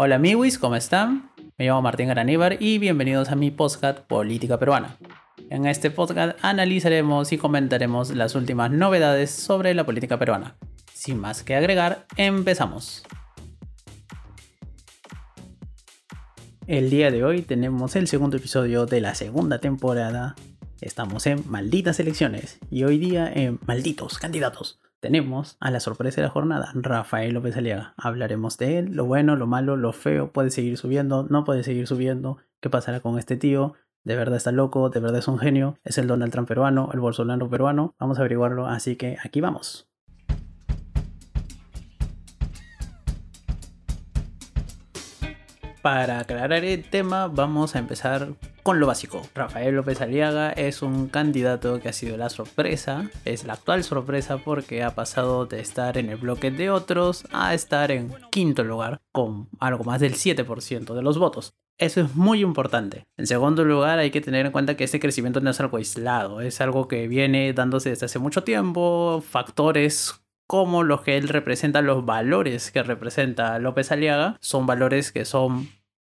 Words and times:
Hola 0.00 0.14
amigos, 0.14 0.58
¿cómo 0.58 0.76
están? 0.76 1.32
Me 1.58 1.66
llamo 1.66 1.82
Martín 1.82 2.06
Garaníbar 2.06 2.62
y 2.62 2.78
bienvenidos 2.78 3.30
a 3.30 3.34
mi 3.34 3.50
podcast 3.50 3.98
Política 3.98 4.56
Peruana. 4.56 4.96
En 5.50 5.66
este 5.66 5.90
podcast 5.90 6.38
analizaremos 6.40 7.32
y 7.32 7.36
comentaremos 7.36 8.14
las 8.14 8.36
últimas 8.36 8.70
novedades 8.70 9.32
sobre 9.32 9.74
la 9.74 9.84
política 9.84 10.16
peruana. 10.16 10.56
Sin 10.94 11.18
más 11.18 11.42
que 11.42 11.56
agregar, 11.56 12.06
empezamos. 12.16 13.02
El 16.68 16.90
día 16.90 17.10
de 17.10 17.24
hoy 17.24 17.42
tenemos 17.42 17.96
el 17.96 18.06
segundo 18.06 18.36
episodio 18.36 18.86
de 18.86 19.00
la 19.00 19.16
segunda 19.16 19.58
temporada. 19.58 20.36
Estamos 20.80 21.26
en 21.26 21.42
malditas 21.50 21.98
elecciones 21.98 22.60
y 22.70 22.84
hoy 22.84 22.98
día 22.98 23.28
en 23.34 23.58
malditos 23.66 24.18
candidatos 24.18 24.78
tenemos 25.00 25.56
a 25.60 25.70
la 25.70 25.80
sorpresa 25.80 26.20
de 26.20 26.26
la 26.26 26.32
jornada, 26.32 26.72
Rafael 26.74 27.34
López 27.34 27.56
Aliaga. 27.56 27.94
Hablaremos 27.96 28.58
de 28.58 28.78
él, 28.78 28.90
lo 28.92 29.04
bueno, 29.04 29.36
lo 29.36 29.46
malo, 29.46 29.76
lo 29.76 29.92
feo, 29.92 30.32
puede 30.32 30.50
seguir 30.50 30.76
subiendo, 30.76 31.26
no 31.30 31.44
puede 31.44 31.62
seguir 31.62 31.86
subiendo, 31.86 32.38
qué 32.60 32.68
pasará 32.70 33.00
con 33.00 33.18
este 33.18 33.36
tío, 33.36 33.74
de 34.04 34.16
verdad 34.16 34.36
está 34.36 34.52
loco, 34.52 34.90
de 34.90 35.00
verdad 35.00 35.18
es 35.18 35.28
un 35.28 35.38
genio, 35.38 35.78
es 35.84 35.98
el 35.98 36.06
Donald 36.06 36.32
Trump 36.32 36.48
peruano, 36.48 36.90
el 36.92 37.00
Bolsonaro 37.00 37.48
peruano, 37.48 37.94
vamos 37.98 38.18
a 38.18 38.22
averiguarlo, 38.22 38.66
así 38.66 38.96
que 38.96 39.16
aquí 39.22 39.40
vamos. 39.40 39.88
Para 45.82 46.18
aclarar 46.18 46.64
el 46.64 46.90
tema, 46.90 47.28
vamos 47.28 47.76
a 47.76 47.78
empezar 47.78 48.34
con 48.62 48.80
lo 48.80 48.86
básico. 48.86 49.22
Rafael 49.34 49.74
López 49.74 50.00
Aliaga 50.00 50.50
es 50.50 50.82
un 50.82 51.08
candidato 51.08 51.80
que 51.80 51.88
ha 51.88 51.92
sido 51.92 52.16
la 52.16 52.28
sorpresa, 52.30 53.10
es 53.24 53.44
la 53.44 53.54
actual 53.54 53.84
sorpresa 53.84 54.38
porque 54.38 54.82
ha 54.82 54.94
pasado 54.94 55.46
de 55.46 55.60
estar 55.60 55.98
en 55.98 56.10
el 56.10 56.16
bloque 56.16 56.50
de 56.50 56.70
otros 56.70 57.26
a 57.32 57.54
estar 57.54 57.90
en 57.90 58.14
quinto 58.30 58.64
lugar 58.64 59.00
con 59.12 59.48
algo 59.58 59.84
más 59.84 60.00
del 60.00 60.14
7% 60.14 60.94
de 60.94 61.02
los 61.02 61.18
votos. 61.18 61.54
Eso 61.78 62.00
es 62.00 62.16
muy 62.16 62.40
importante. 62.40 63.06
En 63.16 63.28
segundo 63.28 63.64
lugar, 63.64 64.00
hay 64.00 64.10
que 64.10 64.20
tener 64.20 64.46
en 64.46 64.52
cuenta 64.52 64.76
que 64.76 64.84
este 64.84 64.98
crecimiento 64.98 65.40
no 65.40 65.50
es 65.50 65.60
algo 65.60 65.76
aislado, 65.76 66.40
es 66.40 66.60
algo 66.60 66.88
que 66.88 67.06
viene 67.06 67.52
dándose 67.52 67.90
desde 67.90 68.06
hace 68.06 68.18
mucho 68.18 68.42
tiempo, 68.42 69.22
factores 69.26 70.20
como 70.48 70.82
los 70.82 71.02
que 71.02 71.16
él 71.18 71.28
representa, 71.28 71.82
los 71.82 72.04
valores 72.04 72.72
que 72.72 72.82
representa 72.82 73.58
López 73.58 73.92
Aliaga, 73.92 74.38
son 74.40 74.66
valores 74.66 75.12
que 75.12 75.24
son 75.24 75.68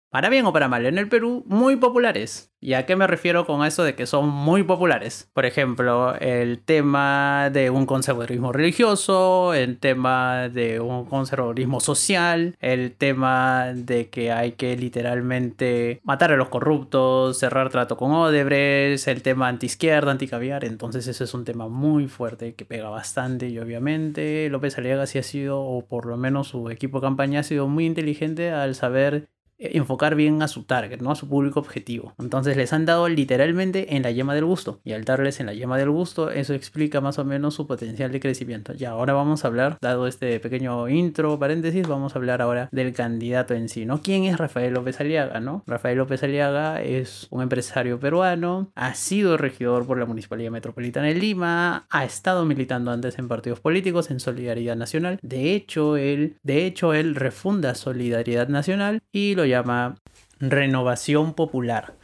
para 0.09 0.30
bien 0.30 0.45
o 0.45 0.53
para 0.53 0.67
mal, 0.67 0.86
en 0.86 0.97
el 0.97 1.09
Perú 1.09 1.44
muy 1.47 1.75
populares. 1.75 2.53
¿Y 2.59 2.73
a 2.73 2.88
qué 2.88 2.95
me 2.95 3.05
refiero 3.05 3.45
con 3.45 3.63
eso 3.63 3.83
de 3.83 3.94
que 3.94 4.08
son 4.08 4.30
muy 4.30 4.63
populares? 4.63 5.30
Por 5.33 5.45
ejemplo, 5.45 6.16
el 6.16 6.63
tema 6.63 7.52
de 7.52 7.69
un 7.69 7.86
conservadurismo 7.86 8.52
religioso, 8.52 9.53
el 9.53 9.78
tema 9.78 10.50
de 10.50 10.80
un 10.80 11.05
conservadurismo 11.05 11.80
social, 11.80 12.55
el 12.59 12.95
tema 12.95 13.73
de 13.75 14.09
que 14.09 14.31
hay 14.31 14.53
que 14.53 14.75
literalmente 14.75 16.02
matar 16.03 16.31
a 16.31 16.38
los 16.38 16.50
corruptos, 16.50 17.38
cerrar 17.38 17.69
trato 17.69 17.95
con 17.95 18.11
Odebrecht, 18.11 19.08
el 19.08 19.22
tema 19.22 19.50
anti-izquierda, 19.50 20.11
anti-caviar. 20.11 20.66
Entonces 20.66 21.05
ese 21.08 21.25
es 21.25 21.33
un 21.35 21.45
tema 21.45 21.67
muy 21.67 22.08
fuerte 22.08 22.55
que 22.55 22.66
pega 22.66 22.89
bastante 22.89 23.50
y 23.50 23.59
obviamente 23.59 24.50
López 24.50 24.78
Aliaga 24.80 25.05
sí 25.05 25.19
ha 25.19 25.23
sido, 25.23 25.61
o 25.61 25.85
por 25.85 26.08
lo 26.08 26.17
menos 26.17 26.47
su 26.47 26.72
equipo 26.72 27.00
de 27.00 27.05
campaña 27.05 27.41
ha 27.41 27.44
sido 27.44 27.67
muy 27.67 27.85
inteligente 27.85 28.52
al 28.52 28.73
saber 28.73 29.28
enfocar 29.59 30.16
bien 30.16 30.41
a 30.41 30.47
su 30.47 30.63
target, 30.63 31.02
¿no? 31.02 31.11
A 31.11 31.16
su 31.16 31.27
público 31.27 31.59
objetivo. 31.59 32.13
Entonces 32.19 32.58
les 32.58 32.73
han 32.73 32.86
dado 32.86 33.08
literalmente 33.09 33.95
en 33.95 34.03
la 34.03 34.11
yema 34.11 34.36
del 34.36 34.45
gusto. 34.45 34.80
Y 34.83 34.94
al 34.94 35.03
darles 35.03 35.39
en 35.39 35.47
la 35.47 35.53
yema 35.53 35.77
del 35.77 35.89
gusto, 35.89 36.31
eso 36.31 36.53
explica 36.53 37.02
más 37.02 37.19
o 37.19 37.25
menos 37.25 37.55
su 37.55 37.67
potencial 37.67 38.11
de 38.11 38.19
crecimiento. 38.19 38.73
Ya 38.73 38.91
ahora 38.91 39.13
vamos 39.13 39.44
a 39.44 39.47
hablar, 39.47 39.78
dado 39.81 40.08
este 40.08 40.39
pequeño 40.39 40.88
intro, 40.89 41.39
paréntesis, 41.39 41.88
vamos 41.88 42.16
a 42.16 42.19
hablar 42.19 42.41
ahora 42.41 42.69
del 42.72 42.94
candidato 42.94 43.53
en 43.53 43.69
sí, 43.69 43.85
¿no? 43.85 44.02
¿Quién 44.02 44.25
es 44.25 44.38
Rafael 44.38 44.73
López 44.73 45.00
Aliaga, 45.00 45.39
no? 45.39 45.63
Rafael 45.66 45.97
López 45.97 46.23
Aliaga 46.23 46.81
es 46.81 47.28
un 47.29 47.41
empresario 47.41 48.00
peruano, 48.00 48.72
ha 48.75 48.94
sido 48.94 49.38
regidor 49.38 49.88
por 49.88 49.97
la 49.97 50.06
Municipalidad 50.06 50.51
Metropolitana 50.51 51.07
de 51.07 51.16
Lima, 51.16 51.88
ha 51.90 52.06
estado 52.06 52.46
militando 52.46 52.91
antes 52.91 53.17
en 53.19 53.28
partidos 53.28 53.59
políticos, 53.59 54.12
en 54.12 54.19
Solidaridad 54.19 54.75
Nacional. 54.75 55.19
De 55.22 55.53
hecho, 55.53 55.97
él, 55.97 56.38
de 56.44 56.66
hecho, 56.66 56.94
él 56.94 57.16
refunda 57.16 57.75
Solidaridad 57.75 58.47
Nacional 58.47 59.01
y 59.12 59.35
lo 59.35 59.47
llama 59.47 59.96
Renovación 60.40 61.34
Popular. 61.34 61.96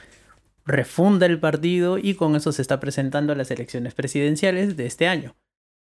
Refunda 0.66 1.26
el 1.26 1.40
partido 1.40 1.98
y 1.98 2.14
con 2.14 2.36
eso 2.36 2.52
se 2.52 2.62
está 2.62 2.80
presentando 2.80 3.34
a 3.34 3.36
las 3.36 3.52
elecciones 3.52 3.94
presidenciales 3.94 4.78
de 4.78 4.86
este 4.86 5.08
año. 5.08 5.36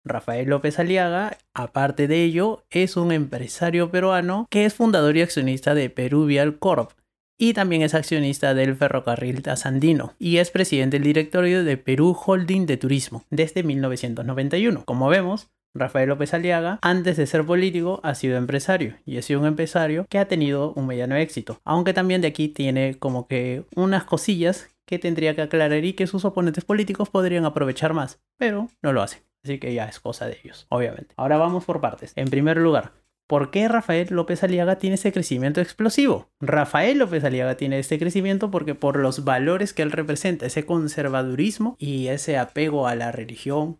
Rafael 0.05 0.49
López 0.49 0.79
Aliaga, 0.79 1.39
aparte 1.55 2.09
de 2.09 2.25
ello, 2.25 2.65
es 2.71 2.97
un 2.97 3.13
empresario 3.13 3.91
peruano 3.91 4.47
que 4.51 4.65
es 4.65 4.75
fundador 4.75 5.17
y 5.17 5.23
accionista 5.23 5.75
de 5.75 5.91
Peruvial 5.91 6.59
Corp 6.59 6.91
y 7.39 7.55
también 7.55 7.83
es 7.83 7.95
accionista 7.95 8.55
del 8.55 8.77
ferrocarril 8.77 9.43
Tasandino 9.43 10.15
y 10.19 10.39
es 10.39 10.51
presidente 10.51 10.97
del 10.97 11.05
directorio 11.05 11.65
de 11.65 11.77
Perú 11.77 12.17
Holding 12.27 12.67
de 12.67 12.77
Turismo 12.77 13.25
desde 13.31 13.63
1991. 13.63 14.85
Como 14.85 15.09
vemos, 15.09 15.49
Rafael 15.75 16.09
López 16.09 16.35
Aliaga, 16.35 16.79
antes 16.83 17.17
de 17.17 17.27
ser 17.27 17.47
político, 17.47 18.01
ha 18.03 18.15
sido 18.15 18.37
empresario 18.37 18.97
y 19.07 19.17
ha 19.17 19.23
sido 19.23 19.41
un 19.41 19.47
empresario 19.47 20.07
que 20.09 20.19
ha 20.19 20.29
tenido 20.29 20.75
un 20.75 20.87
mediano 20.87 21.17
éxito, 21.17 21.61
aunque 21.65 21.95
también 21.95 22.21
de 22.21 22.29
aquí 22.29 22.49
tiene 22.49 22.99
como 22.99 23.27
que 23.27 23.65
unas 23.75 24.05
cosillas 24.05 24.69
que 24.87 24.99
tendría 24.99 25.35
que 25.35 25.43
aclarar 25.43 25.85
y 25.85 25.95
que 25.95 26.07
sus 26.07 26.25
oponentes 26.25 26.65
políticos 26.65 27.09
podrían 27.09 27.47
aprovechar 27.47 27.95
más, 27.95 28.21
pero 28.37 28.69
no 28.83 28.93
lo 28.93 29.03
hacen. 29.03 29.23
Así 29.45 29.59
que 29.59 29.73
ya 29.73 29.87
es 29.87 29.99
cosa 29.99 30.27
de 30.27 30.39
ellos, 30.45 30.67
obviamente. 30.69 31.15
Ahora 31.17 31.37
vamos 31.39 31.65
por 31.65 31.81
partes. 31.81 32.13
En 32.17 32.29
primer 32.29 32.59
lugar, 32.59 32.93
¿Por 33.29 33.51
qué 33.51 33.67
Rafael 33.67 34.09
López 34.11 34.45
Aliaga 34.45 34.77
tiene 34.77 34.97
ese 34.97 35.11
crecimiento 35.11 35.63
explosivo? 35.63 36.29
Rafael 36.39 36.99
López 36.99 37.25
Aliaga 37.25 37.57
tiene 37.57 37.79
este 37.79 37.99
crecimiento 37.99 38.51
porque 38.51 38.75
por 38.75 38.99
los 38.99 39.25
valores 39.25 39.73
que 39.73 39.81
él 39.81 39.91
representa, 39.91 40.45
ese 40.45 40.67
conservadurismo 40.67 41.77
y 41.79 42.09
ese 42.09 42.37
apego 42.37 42.87
a 42.87 42.95
la 42.95 43.11
religión, 43.11 43.79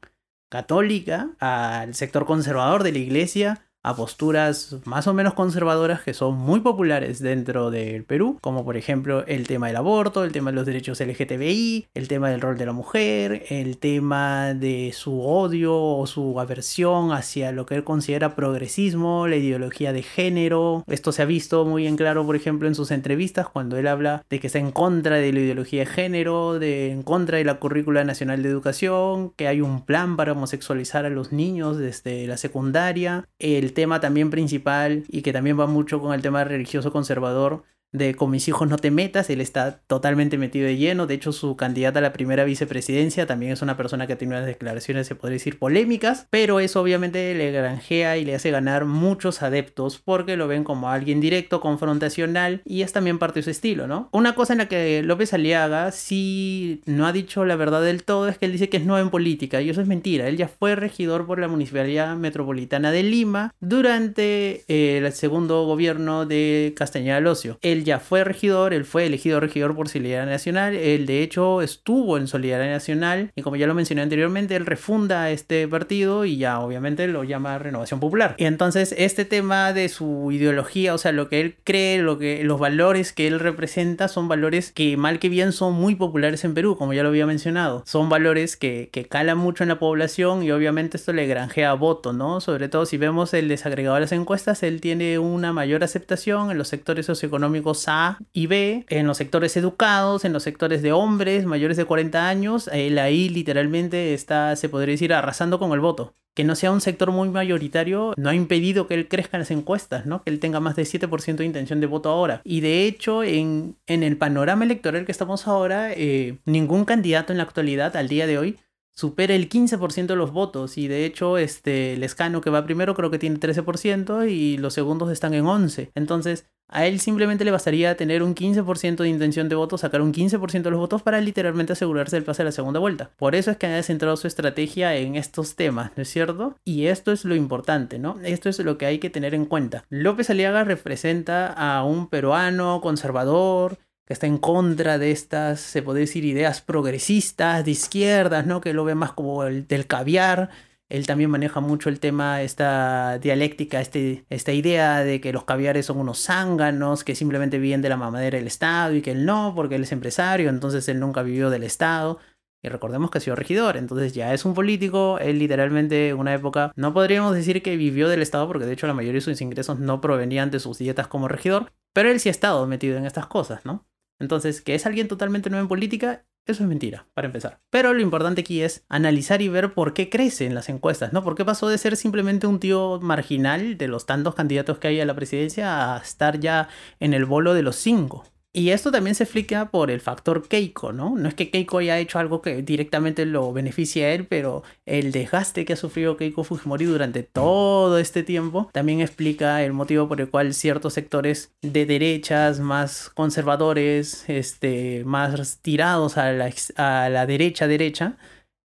católica, 0.53 1.31
al 1.41 1.95
sector 1.95 2.27
conservador 2.27 2.83
de 2.83 2.93
la 2.93 2.99
iglesia, 2.99 3.65
a 3.83 3.97
posturas 3.97 4.77
más 4.85 5.07
o 5.07 5.15
menos 5.15 5.35
conservadoras 5.35 6.03
que 6.03 6.15
son 6.15 6.37
muy 6.37 6.61
populares 6.61 7.21
dentro 7.21 7.71
del 7.71 8.05
Perú, 8.05 8.39
como 8.41 8.65
por 8.65 8.77
ejemplo 8.77 9.25
el 9.27 9.47
tema 9.47 9.67
del 9.67 9.77
aborto, 9.77 10.25
el 10.25 10.33
tema 10.33 10.51
de 10.51 10.57
los 10.57 10.67
derechos 10.67 11.01
LGTBI, 11.01 11.89
el 11.95 12.09
tema 12.09 12.31
del 12.31 12.41
rol 12.41 12.59
de 12.59 12.67
la 12.67 12.73
mujer, 12.73 13.45
el 13.49 13.79
tema 13.79 14.55
de 14.55 14.93
su 14.95 15.21
odio 15.21 15.75
o 15.75 16.07
su 16.07 16.39
aversión 16.39 17.13
hacia 17.13 17.53
lo 17.53 17.67
que 17.67 17.75
él 17.75 17.85
considera 17.85 18.37
progresismo, 18.37 19.27
la 19.27 19.37
ideología 19.37 19.93
de 19.93 20.03
género. 20.03 20.85
Esto 20.87 21.13
se 21.13 21.23
ha 21.23 21.27
visto 21.27 21.65
muy 21.65 21.87
en 21.87 21.97
claro, 21.97 22.25
por 22.25 22.37
ejemplo, 22.37 22.69
en 22.69 22.75
sus 22.75 22.91
entrevistas 22.91 23.49
cuando 23.49 23.77
él 23.77 23.87
habla 23.87 24.25
de 24.31 24.41
que 24.41 24.47
está 24.47 24.59
en 24.59 24.71
contra 24.71 25.17
de 25.17 25.33
la 25.33 25.41
ideología 25.41 25.81
de 25.81 25.87
género, 25.87 26.59
de 26.59 26.91
en 26.91 27.03
contra 27.03 27.39
de 27.39 27.45
la 27.45 27.59
currícula 27.59 28.05
nacional 28.05 28.43
de 28.43 28.49
educación, 28.49 29.31
que 29.31 29.49
hay 29.49 29.61
un 29.61 29.85
plan 29.85 30.17
para 30.17 30.33
homosexualizar 30.33 31.05
a 31.05 31.11
los 31.11 31.33
niños 31.33 31.79
desde 31.79 32.27
la 32.27 32.37
secundaria, 32.37 33.29
el 33.39 33.72
tema 33.73 34.01
también 34.01 34.31
principal 34.31 35.05
y 35.09 35.23
que 35.23 35.33
también 35.33 35.59
va 35.59 35.67
mucho 35.67 36.01
con 36.01 36.15
el 36.15 36.23
tema 36.23 36.45
religioso 36.45 36.93
conservador 36.93 37.65
de 37.93 38.15
con 38.15 38.31
mis 38.31 38.49
hijos 38.49 38.69
no 38.69 38.77
te 38.77 38.91
metas, 38.91 39.31
él 39.31 39.41
está 39.41 39.81
totalmente 39.87 40.39
metido 40.39 40.67
de 40.67 40.77
lleno, 40.77 41.07
de 41.07 41.15
hecho 41.15 41.33
su 41.33 41.57
candidata 41.57 41.99
a 41.99 42.03
la 42.03 42.13
primera 42.13 42.45
vicepresidencia 42.45 43.27
también 43.27 43.53
es 43.53 43.63
una 43.63 43.77
persona 43.77 44.07
que 44.07 44.17
tiene 44.17 44.35
unas 44.35 44.47
declaraciones, 44.47 45.07
se 45.07 45.15
podría 45.15 45.35
decir, 45.35 45.59
polémicas, 45.59 46.27
pero 46.31 46.61
eso 46.61 46.81
obviamente 46.81 47.35
le 47.35 47.53
granjea 47.53 48.17
y 48.17 48.25
le 48.25 48.35
hace 48.35 48.51
ganar 48.51 48.87
muchos 48.87 49.43
adeptos 49.43 49.99
porque 49.99 50.37
lo 50.37 50.49
ven 50.49 50.65
como 50.65 50.89
alguien 50.89 51.21
directo, 51.21 51.61
confrontacional 51.61 52.63
y 52.65 52.83
es 52.83 52.93
también 52.93 53.19
parte 53.19 53.41
de 53.41 53.45
su 53.45 53.51
estilo, 53.51 53.87
¿no? 53.87 54.09
Una 54.13 54.35
cosa 54.35 54.55
en 54.55 54.61
la 54.61 54.69
que 54.69 55.03
López 55.03 55.35
Aliaga 55.35 55.93
sí 55.93 56.81
no 56.87 57.07
ha 57.07 57.13
dicho 57.13 57.45
la 57.45 57.57
verdad 57.57 57.83
del 57.83 58.05
todo 58.05 58.29
es 58.29 58.39
que 58.39 58.47
él 58.47 58.53
dice 58.53 58.69
que 58.69 58.79
es 58.79 58.87
nuevo 58.87 59.05
en 59.05 59.11
política 59.11 59.61
y 59.61 59.71
eso 59.71 59.81
es 59.81 59.87
mentira, 59.87 60.29
él 60.29 60.37
ya 60.37 60.49
fue 60.49 60.77
regidor 60.77 61.27
por 61.27 61.39
la 61.39 61.49
Municipalidad 61.49 62.17
Metropolitana 62.17 62.91
de 62.91 63.03
Lima 63.03 63.55
durante 63.61 64.65
eh, 64.69 64.99
el 64.99 65.13
segundo 65.13 65.67
gobierno 65.67 66.27
de 66.27 66.73
Castañeda 66.77 67.21
Locio. 67.21 67.59
Ya 67.83 67.99
fue 67.99 68.25
regidor, 68.25 68.73
él 68.75 68.85
fue 68.85 69.07
elegido 69.07 69.41
regidor 69.41 69.75
por 69.75 69.89
Solidaridad 69.89 70.31
Nacional, 70.31 70.75
él 70.75 71.07
de 71.07 71.23
hecho 71.23 71.63
estuvo 71.63 72.17
en 72.17 72.27
Solidaridad 72.27 72.71
Nacional 72.71 73.31
y 73.35 73.43
como 73.43 73.57
ya 73.57 73.67
lo 73.67 73.75
mencioné 73.75 74.03
anteriormente, 74.03 74.57
él 74.57 74.67
refunda 74.67 75.31
este 75.31 75.67
partido 75.69 76.25
y 76.25 76.37
ya 76.37 76.61
obviamente 76.61 77.07
lo 77.09 77.25
llama 77.25 77.59
Renovación 77.59 78.01
Popular. 78.01 78.35
Y 78.39 78.45
entonces 78.45 78.95
este 78.97 79.25
tema 79.25 79.73
de 79.73 79.89
su 79.89 80.31
ideología, 80.33 80.95
o 80.95 80.99
sea, 80.99 81.13
lo 81.13 81.29
que 81.29 81.41
él 81.41 81.57
cree, 81.65 81.99
lo 81.99 82.19
que, 82.19 82.45
los 82.45 82.59
valores 82.59 83.13
que 83.13 83.27
él 83.27 83.41
representa 83.41 84.09
son 84.09 84.29
valores 84.29 84.73
que 84.73 84.97
mal 84.97 85.19
que 85.19 85.29
bien 85.29 85.53
son 85.53 85.75
muy 85.75 85.95
populares 85.95 86.45
en 86.45 86.55
Perú, 86.55 86.77
como 86.77 86.93
ya 86.93 87.03
lo 87.03 87.09
había 87.09 87.27
mencionado. 87.27 87.83
Son 87.87 88.09
valores 88.09 88.57
que, 88.57 88.91
que 88.93 89.07
calan 89.07 89.39
mucho 89.39 89.65
en 89.65 89.69
la 89.69 89.79
población 89.79 90.43
y 90.43 90.51
obviamente 90.51 90.97
esto 90.97 91.13
le 91.13 91.27
granjea 91.27 91.75
voto, 91.75 92.13
¿no? 92.13 92.41
Sobre 92.41 92.69
todo 92.69 92.87
si 92.87 92.97
vemos 92.97 93.35
el 93.35 93.49
desagregado 93.49 93.95
de 93.95 94.03
las 94.03 94.13
encuestas, 94.13 94.63
él 94.63 94.81
tiene 94.81 95.19
una 95.19 95.53
mayor 95.53 95.85
aceptación 95.85 96.51
en 96.51 96.59
los 96.59 96.69
sectores 96.69 97.07
socioeconómicos 97.07 97.72
A 97.87 98.19
y 98.33 98.47
B, 98.47 98.85
en 98.89 99.07
los 99.07 99.17
sectores 99.17 99.57
educados, 99.57 100.25
en 100.25 100.33
los 100.33 100.43
sectores 100.43 100.83
de 100.83 100.93
hombres 100.93 101.47
mayores 101.47 101.77
de 101.77 101.85
40 101.85 102.29
años, 102.29 102.69
él 102.73 102.99
ahí 102.99 103.29
literalmente 103.29 104.15
está, 104.15 104.57
se 104.57 104.69
podría 104.69 104.93
decir, 104.93 105.13
arrasando 105.13 105.59
con 105.59 105.73
el 105.73 105.81
voto 105.81 106.15
que 106.35 106.45
no 106.45 106.55
sea 106.55 106.71
un 106.71 106.81
sector 106.81 107.11
muy 107.11 107.29
mayoritario 107.29 108.15
no 108.17 108.31
ha 108.31 108.35
impedido 108.35 108.87
que 108.87 108.95
él 108.95 109.09
crezca 109.09 109.37
en 109.37 109.43
las 109.43 109.51
encuestas, 109.51 110.07
¿no? 110.07 110.23
Que 110.23 110.31
él 110.31 110.41
tenga 110.41 110.61
más 110.61 110.77
de 110.77 110.85
7% 110.85 111.37
de 111.37 111.45
intención 111.45 111.81
de 111.81 111.87
voto 111.87 112.09
ahora. 112.09 112.41
Y 112.45 112.61
de 112.61 112.87
hecho, 112.87 113.23
en, 113.23 113.77
en 113.87 114.03
el 114.03 114.17
panorama 114.17 114.65
electoral 114.65 115.05
que 115.05 115.13
estamos 115.13 115.47
ahora, 115.47 115.93
eh, 115.93 116.39
ningún 116.45 116.85
candidato 116.85 117.33
en 117.33 117.39
la 117.39 117.45
actualidad, 117.45 117.97
al 117.97 118.09
día 118.09 118.27
de 118.27 118.39
hoy, 118.39 118.59
supera 118.95 119.35
el 119.35 119.49
15% 119.49 120.07
de 120.07 120.17
los 120.17 120.33
votos 120.33 120.79
y 120.79 120.89
de 120.89 121.05
hecho 121.05 121.39
este 121.39 121.97
Lescano 121.97 122.41
que 122.41 122.51
va 122.51 122.65
primero 122.65 122.95
creo 122.95 123.11
que 123.11 123.19
tiene 123.19 123.41
13% 123.41 124.31
y 124.31 124.59
los 124.59 124.75
segundos 124.75 125.11
están 125.11 125.35
en 125.35 125.47
11. 125.47 125.91
Entonces, 125.95 126.47
a 126.73 126.87
él 126.87 127.01
simplemente 127.01 127.45
le 127.45 127.51
bastaría 127.51 127.97
tener 127.99 128.23
un 128.23 128.35
15% 128.35 128.97
de 128.97 129.09
intención 129.09 129.51
de 129.51 129.55
voto, 129.55 129.77
sacar 129.77 130.01
un 130.01 130.13
15% 130.15 130.63
de 130.63 130.71
los 130.71 130.81
votos 130.81 131.03
para 131.03 131.21
literalmente 131.21 131.75
asegurarse 131.75 132.17
el 132.17 132.25
pase 132.25 132.41
a 132.41 132.45
la 132.47 132.53
segunda 132.53 132.81
vuelta. 132.81 133.11
Por 133.19 133.35
eso 133.35 133.51
es 133.51 133.59
que 133.59 133.67
ha 133.67 133.83
centrado 133.83 134.17
su 134.17 134.27
estrategia 134.27 134.97
en 134.97 135.17
estos 135.17 135.55
temas, 135.55 135.93
¿no 135.97 136.03
es 136.03 136.09
cierto? 136.09 136.57
Y 136.65 136.87
esto 136.87 137.13
es 137.13 137.27
lo 137.27 137.35
importante, 137.35 137.99
¿no? 137.99 138.19
Esto 138.25 138.49
es 138.49 138.59
lo 138.61 138.79
que 138.79 138.87
hay 138.87 138.99
que 139.01 139.11
tener 139.11 139.35
en 139.35 139.45
cuenta. 139.45 139.85
López 139.91 140.31
Aliaga 140.31 140.65
representa 140.65 141.47
a 141.49 141.85
un 141.85 142.09
peruano 142.09 142.81
conservador 142.81 143.77
que 144.07 144.13
está 144.15 144.27
en 144.27 144.39
contra 144.39 144.99
de 144.99 145.11
estas, 145.13 145.61
se 145.61 145.83
puede 145.83 146.01
decir, 146.01 146.25
ideas 146.25 146.61
progresistas 146.61 147.65
de 147.65 147.71
izquierdas, 147.71 148.47
¿no? 148.47 148.61
Que 148.61 148.73
lo 148.73 148.85
ve 148.85 148.95
más 148.95 149.13
como 149.13 149.45
el 149.45 149.67
del 149.67 149.87
caviar. 149.87 150.51
Él 150.89 151.07
también 151.07 151.31
maneja 151.31 151.61
mucho 151.61 151.89
el 151.89 152.01
tema, 152.01 152.43
esta 152.43 153.19
dialéctica, 153.19 153.81
este, 153.81 154.27
esta 154.29 154.53
idea 154.53 155.03
de 155.05 155.21
que 155.23 155.33
los 155.33 155.45
caviares 155.45 155.87
son 155.87 155.99
unos 155.99 156.19
zánganos 156.25 157.03
que 157.05 157.15
simplemente 157.15 157.59
viven 157.59 157.81
de 157.81 157.89
la 157.89 157.97
mamadera 157.97 158.37
del 158.37 158.47
Estado 158.47 158.95
y 158.95 159.01
que 159.03 159.13
él 159.13 159.25
no, 159.25 159.55
porque 159.57 159.77
él 159.77 159.85
es 159.85 159.93
empresario, 159.93 160.51
entonces 160.51 160.87
él 160.89 161.01
nunca 161.01 161.23
vivió 161.23 161.49
del 161.49 161.63
Estado. 161.63 162.19
Y 162.65 162.69
recordemos 162.69 163.11
que 163.11 163.19
ha 163.19 163.21
sido 163.21 163.37
regidor, 163.37 163.77
entonces 163.77 164.13
ya 164.13 164.35
es 164.35 164.45
un 164.45 164.55
político, 164.55 165.19
él 165.19 165.39
literalmente 165.39 166.11
en 166.11 166.19
una 166.19 166.35
época 166.35 166.73
no 166.77 166.93
podríamos 166.93 167.35
decir 167.35 167.63
que 167.63 167.77
vivió 167.77 168.09
del 168.09 168.23
Estado 168.23 168.47
porque 168.47 168.67
de 168.67 168.73
hecho 168.73 168.87
la 168.87 168.95
mayoría 168.95 169.19
de 169.19 169.23
sus 169.23 169.41
ingresos 169.41 169.79
no 169.81 170.01
provenían 170.01 170.51
de 170.51 170.61
sus 170.61 170.79
dietas 170.79 171.09
como 171.09 171.27
regidor, 171.27 171.73
pero 171.93 172.11
él 172.11 172.21
sí 172.21 172.29
ha 172.29 172.33
estado 172.33 172.67
metido 172.67 172.99
en 172.99 173.07
estas 173.07 173.27
cosas, 173.27 173.65
¿no? 173.65 173.87
Entonces, 174.23 174.63
que 174.63 174.75
es 174.75 174.87
alguien 174.87 175.09
totalmente 175.09 175.51
nuevo 175.51 175.65
en 175.65 175.69
política, 175.69 176.25
eso 176.47 176.63
es 176.63 176.69
mentira, 176.69 177.09
para 177.15 177.27
empezar. 177.27 177.61
Pero 177.71 177.93
lo 177.93 178.01
importante 178.01 178.41
aquí 178.41 178.63
es 178.63 178.85
analizar 178.89 179.43
y 179.43 179.49
ver 179.49 179.75
por 179.75 179.95
qué 179.95 180.09
crece 180.09 180.47
en 180.47 180.55
las 180.55 180.69
encuestas, 180.69 181.13
¿no? 181.13 181.23
¿Por 181.23 181.35
qué 181.35 181.45
pasó 181.45 181.69
de 181.69 181.77
ser 181.77 181.97
simplemente 181.97 182.47
un 182.47 182.61
tío 182.61 183.01
marginal 183.01 183.77
de 183.77 183.89
los 183.89 184.07
tantos 184.07 184.35
candidatos 184.35 184.79
que 184.79 184.89
hay 184.89 185.01
a 185.01 185.07
la 185.07 185.15
presidencia 185.15 185.95
a 185.95 185.99
estar 185.99 186.41
ya 186.41 186.69
en 187.01 187.15
el 187.15 187.25
bolo 187.25 187.53
de 187.53 187.63
los 187.63 187.77
cinco? 187.77 188.25
Y 188.55 188.69
esto 188.69 188.91
también 188.91 189.15
se 189.15 189.23
explica 189.25 189.71
por 189.71 189.91
el 189.91 190.01
factor 190.03 190.47
Keiko, 190.47 190.93
¿no? 190.93 191.17
No 191.17 191.27
es 191.27 191.35
que 191.35 191.51
Keiko 191.51 191.79
haya 191.79 191.99
hecho 191.99 192.19
algo 192.19 192.43
que 192.43 192.61
directamente 192.61 193.25
lo 193.25 193.51
beneficie 193.51 194.05
a 194.05 194.13
él, 194.13 194.27
pero 194.27 194.63
el 194.85 195.11
desgaste 195.11 195.65
que 195.65 195.73
ha 195.73 195.77
sufrido 195.77 196.19
Keiko 196.19 196.45
Fujimori 196.45 196.85
durante 196.85 197.23
todo 197.23 197.97
este 197.97 198.23
tiempo 198.23 198.69
también 198.73 199.01
explica 199.01 199.63
el 199.63 199.73
motivo 199.73 200.07
por 200.07 200.21
el 200.21 200.29
cual 200.29 200.53
ciertos 200.53 200.93
sectores 200.93 201.55
de 201.63 201.87
derechas 201.87 202.61
más 202.61 203.09
conservadores, 203.09 204.29
este, 204.29 205.03
más 205.07 205.59
tirados 205.63 206.19
a 206.19 206.31
la, 206.33 206.53
a 206.77 207.09
la 207.09 207.25
derecha 207.25 207.67
derecha, 207.67 208.19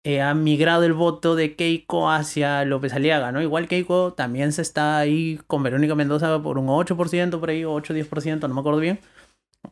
eh, 0.05 0.23
han 0.23 0.43
migrado 0.43 0.85
el 0.85 0.95
voto 0.95 1.35
de 1.35 1.55
Keiko 1.55 2.11
hacia 2.11 2.65
López 2.65 2.95
Aliaga, 2.95 3.31
¿no? 3.31 3.43
Igual 3.43 3.69
Keiko 3.69 4.15
también 4.15 4.53
se 4.53 4.63
está 4.63 4.97
ahí 4.99 5.39
con 5.47 5.63
Verónica 5.63 5.95
Mendoza 5.95 6.43
por 6.43 6.59
un 6.59 6.69
8% 6.69 7.39
por 7.41 7.51
ahí, 7.51 7.63
8-10%, 7.65 8.49
no 8.49 8.55
me 8.55 8.61
acuerdo 8.61 8.81
bien 8.81 9.01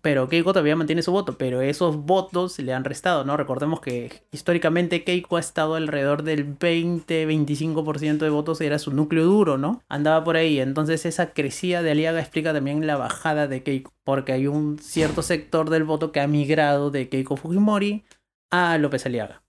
pero 0.03 0.29
Keiko 0.29 0.53
todavía 0.53 0.77
mantiene 0.77 1.03
su 1.03 1.13
voto, 1.13 1.39
pero 1.39 1.61
esos 1.61 1.97
votos 1.97 2.59
le 2.59 2.73
han 2.73 2.85
restado, 2.85 3.25
¿no? 3.25 3.37
Recordemos 3.37 3.81
que 3.81 4.23
históricamente 4.33 5.05
Keiko 5.05 5.37
ha 5.37 5.41
estado 5.41 5.75
alrededor 5.75 6.23
del 6.23 6.59
20-25% 6.59 8.19
de 8.19 8.31
votos, 8.31 8.61
era 8.61 8.79
su 8.79 8.93
núcleo 8.93 9.25
duro, 9.25 9.59
¿no? 9.59 9.83
Andaba 9.89 10.25
por 10.25 10.37
ahí, 10.37 10.61
entonces 10.61 11.07
esa 11.07 11.33
crecida 11.33 11.83
de 11.83 11.91
Aliaga 11.91 12.21
explica 12.21 12.53
también 12.53 12.87
la 12.87 12.97
bajada 12.97 13.47
de 13.47 13.63
Keiko, 13.63 13.93
porque 14.05 14.33
hay 14.33 14.47
un 14.47 14.79
cierto 14.79 15.23
sector 15.23 15.71
del 15.71 15.85
voto 15.85 16.13
que 16.13 16.21
ha 16.21 16.27
migrado 16.27 16.91
de 16.91 17.09
Keiko 17.09 17.37
Fujimori 17.37 18.05
a 18.51 18.79
López 18.79 19.07
Aliaga. 19.07 19.45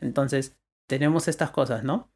Entonces, 0.00 0.56
tenemos 0.88 1.28
estas 1.28 1.50
cosas, 1.50 1.84
¿no? 1.84 2.11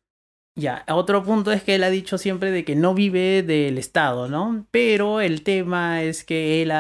Ya, 0.58 0.84
otro 0.88 1.22
punto 1.22 1.52
es 1.52 1.62
que 1.62 1.74
él 1.74 1.84
ha 1.84 1.90
dicho 1.90 2.16
siempre 2.16 2.50
de 2.50 2.64
que 2.64 2.76
no 2.76 2.94
vive 2.94 3.42
del 3.42 3.76
Estado, 3.76 4.26
¿no? 4.26 4.64
Pero 4.70 5.20
el 5.20 5.42
tema 5.42 6.02
es 6.02 6.24
que 6.24 6.62
él, 6.62 6.70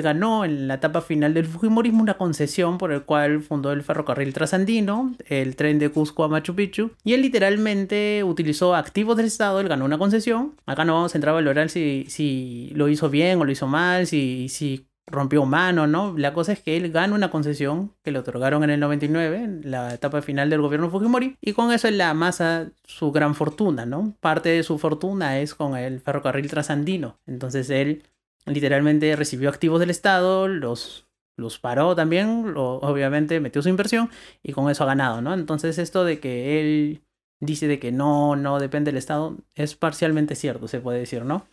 ganó 0.00 0.44
en 0.44 0.68
la 0.68 0.74
etapa 0.74 1.00
final 1.00 1.34
del 1.34 1.46
Fujimorismo 1.46 2.02
una 2.02 2.18
concesión 2.18 2.78
por 2.78 2.92
el 2.92 3.02
cual 3.02 3.42
fundó 3.42 3.72
el 3.72 3.82
ferrocarril 3.82 4.32
trasandino, 4.32 5.12
el 5.26 5.56
tren 5.56 5.80
de 5.80 5.90
Cusco 5.90 6.22
a 6.22 6.28
Machu 6.28 6.54
Picchu, 6.54 6.92
y 7.02 7.14
él 7.14 7.22
literalmente 7.22 8.22
utilizó 8.22 8.76
activos 8.76 9.16
del 9.16 9.26
Estado, 9.26 9.58
él 9.58 9.68
ganó 9.68 9.84
una 9.84 9.98
concesión. 9.98 10.54
Acá 10.64 10.84
no 10.84 10.94
vamos 10.94 11.12
a 11.12 11.18
entrar 11.18 11.32
a 11.32 11.34
valorar 11.34 11.68
si, 11.68 12.04
si 12.08 12.70
lo 12.76 12.88
hizo 12.88 13.10
bien 13.10 13.40
o 13.40 13.44
lo 13.44 13.50
hizo 13.50 13.66
mal, 13.66 14.06
si, 14.06 14.48
si 14.48 14.86
rompió 15.06 15.44
mano, 15.46 15.86
¿no? 15.86 16.14
La 16.18 16.32
cosa 16.32 16.52
es 16.52 16.60
que 16.60 16.76
él 16.76 16.90
gana 16.90 17.14
una 17.14 17.30
concesión 17.30 17.92
que 18.02 18.10
le 18.10 18.18
otorgaron 18.18 18.64
en 18.64 18.70
el 18.70 18.80
99, 18.80 19.36
en 19.36 19.70
la 19.70 19.94
etapa 19.94 20.20
final 20.22 20.50
del 20.50 20.60
gobierno 20.60 20.90
Fujimori, 20.90 21.36
y 21.40 21.52
con 21.52 21.72
eso 21.72 21.88
él 21.88 22.00
amasa 22.00 22.70
su 22.84 23.12
gran 23.12 23.34
fortuna, 23.34 23.86
¿no? 23.86 24.14
Parte 24.20 24.48
de 24.48 24.62
su 24.62 24.78
fortuna 24.78 25.38
es 25.38 25.54
con 25.54 25.76
el 25.76 26.00
ferrocarril 26.00 26.50
trasandino. 26.50 27.18
Entonces 27.26 27.70
él 27.70 28.02
literalmente 28.46 29.14
recibió 29.16 29.48
activos 29.48 29.80
del 29.80 29.90
Estado, 29.90 30.48
los, 30.48 31.06
los 31.36 31.58
paró 31.58 31.94
también, 31.94 32.52
lo, 32.54 32.76
obviamente 32.78 33.38
metió 33.40 33.62
su 33.62 33.68
inversión 33.68 34.10
y 34.42 34.52
con 34.52 34.70
eso 34.70 34.84
ha 34.84 34.88
ganado, 34.88 35.20
¿no? 35.20 35.34
Entonces 35.34 35.78
esto 35.78 36.04
de 36.04 36.18
que 36.18 36.60
él 36.60 37.02
dice 37.40 37.68
de 37.68 37.78
que 37.78 37.92
no, 37.92 38.34
no 38.34 38.58
depende 38.58 38.90
del 38.90 38.98
Estado 38.98 39.36
es 39.54 39.76
parcialmente 39.76 40.34
cierto, 40.34 40.68
se 40.68 40.80
puede 40.80 40.98
decir, 41.00 41.24
¿no? 41.24 41.46